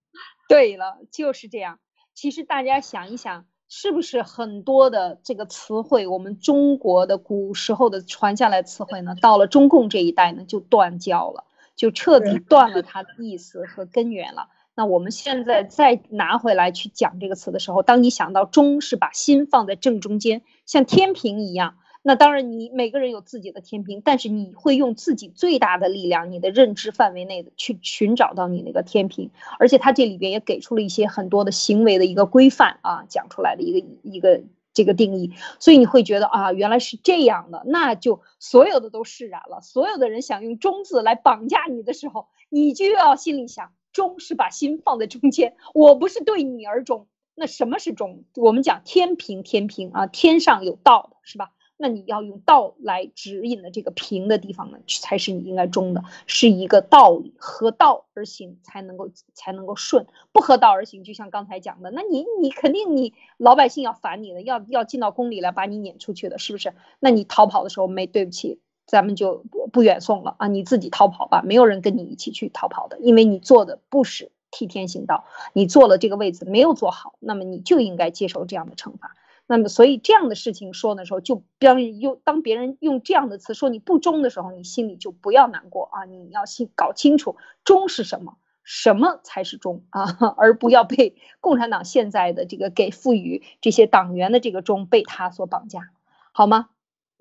[0.48, 1.78] 对了，就是这样。
[2.14, 11.44] 其实大家想一想，是不是很多的这个词汇，我们中国的古时候的传下来词汇呢，到了中共这一代呢，就断交了，
[11.76, 14.48] 就彻底断了它的意思和根源了。
[14.76, 34.42] 那我们现在再拿回来去讲这个词的时候，当你想到中是把心放在正中间，像天平一样，那当然你每个人有自己的天平，但是你会用自己最大的力量，你的认知范围内的去寻找到你那个天平，而且它这里边也给出了一些很多的行为的一个规范啊，讲出来的一个一个
[34.74, 39.62] 这个定义，所以你会觉得啊，原来是这样的，那就所有的都释然了。
[39.62, 43.72] 所有的人想用中字来绑架你的时候，你就要心里想。
[43.96, 47.06] 忠是把心放在中间，我不是对你而忠。
[47.34, 48.24] 那什么是忠？
[48.36, 51.52] 我们讲天平，天平啊，天上有道的是吧？
[51.78, 66.74] 那你要用道来指引的这个平的地方呢，才是你应该忠的，是一个道理，合道而行才能够才能够顺，不合道而行，就像刚才讲的，那你你肯定你老百姓要烦你的，要要进到宫里来把你撵出去的，是不是？
[67.00, 68.60] 那你逃跑的时候没对不起。
[68.86, 70.46] 咱们就不不远送了啊！
[70.46, 79.16] 你自己逃跑吧，没有人跟你一起去逃跑的，因为你做的不是替天行道，你坐了这个位子没有做好，那么你就应该接受这样的惩罚。
[79.48, 86.04] 那么，所以这样的事情说的时候，就当用当别人用这样的词说你不忠的时候，你心里就不要难过啊！
[86.04, 95.90] 你要先搞清楚忠是什么，什么才是忠啊， 而不要被共产党现在的这个给赋予这些党员的这个忠被他所绑架，
[96.32, 96.68] 好吗？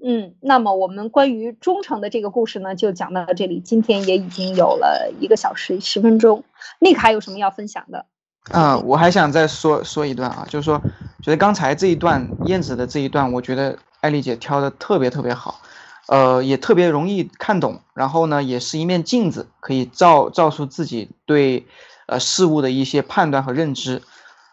[0.03, 3.59] 嗯，那么我们关于忠诚的这个故事呢，就讲到这里。
[3.59, 6.43] 今天也已经有了一个小时十分钟，
[6.79, 8.05] 那个还有什么要分享的？
[8.51, 10.79] 啊，我还想再说说一段啊，就是说，
[11.23, 15.61] 觉得刚才这一段燕子的这一段，我觉得艾丽姐挑的特别特别好，
[16.07, 21.65] 呃，也特别容易看懂，然后呢，也是一面镜子，可以照照出自己对
[22.05, 24.03] 呃事物的一些判断和认知。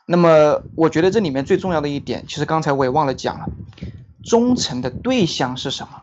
[0.06, 3.46] 那么，我觉得这里面最重要的一点，其实刚才我也忘了讲了。
[4.22, 6.02] 忠诚的对象是什么？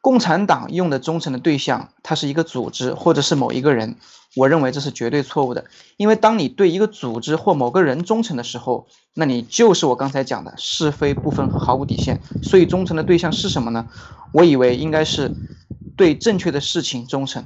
[0.00, 3.96] 共产党用的忠诚的对象，它是一个组织或者是某一个人。
[4.36, 5.64] 我认为这是绝对错误的，
[5.96, 12.20] 因为当你对一个组织或某个人忠诚的时候，那你就是我刚才讲的是非不分和毫无底线。
[12.42, 13.86] 所以忠诚的对象是什么呢？
[14.32, 15.32] 我以为应该是
[15.96, 17.44] 对正确的事情忠诚，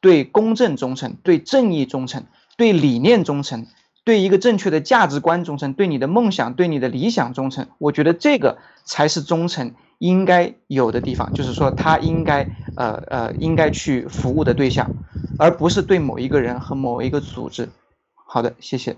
[0.00, 2.24] 对公正忠诚，对正义忠诚，
[2.56, 3.66] 对理念忠诚。
[4.10, 14.90] 对一个正确的价值观忠诚，对你的梦想、对你的理想忠诚，我觉得这个才是忠诚应该有的地方，就是说他应该呃呃应该去服务的对象，
[15.36, 17.68] 而不是对某一个人和某一个组织。
[18.16, 18.96] 好的，谢谢。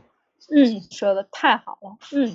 [0.49, 1.99] 嗯，说的太好了。
[2.17, 2.35] 嗯。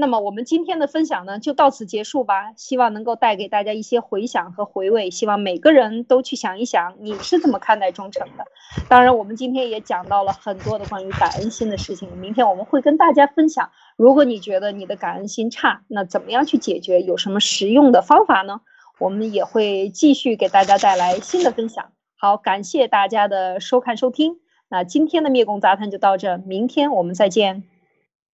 [0.00, 2.52] 那么我们今天的分享呢，就到此结束吧。
[2.56, 5.10] 希望能够带给大家一些回想和回味。
[5.10, 8.44] 希望每个人都去想一想，你是怎么看待忠诚的。
[8.88, 12.08] 当然，我们今天也讲到了很多的关于感恩心的事情。
[12.16, 17.02] 明天我们会跟大家分享，如果你觉得你的感恩心差，那怎么样去解决？
[17.02, 18.60] 有什么实用的方法呢？
[19.00, 21.90] 我们也会继续给大家带来新的分享。
[22.16, 24.36] 好，感谢大家的收看收听。
[24.68, 27.77] 那今天的灭共杂谈就到这，明天我们再见。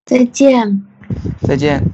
[0.05, 0.82] 再见。
[1.43, 1.94] 再见。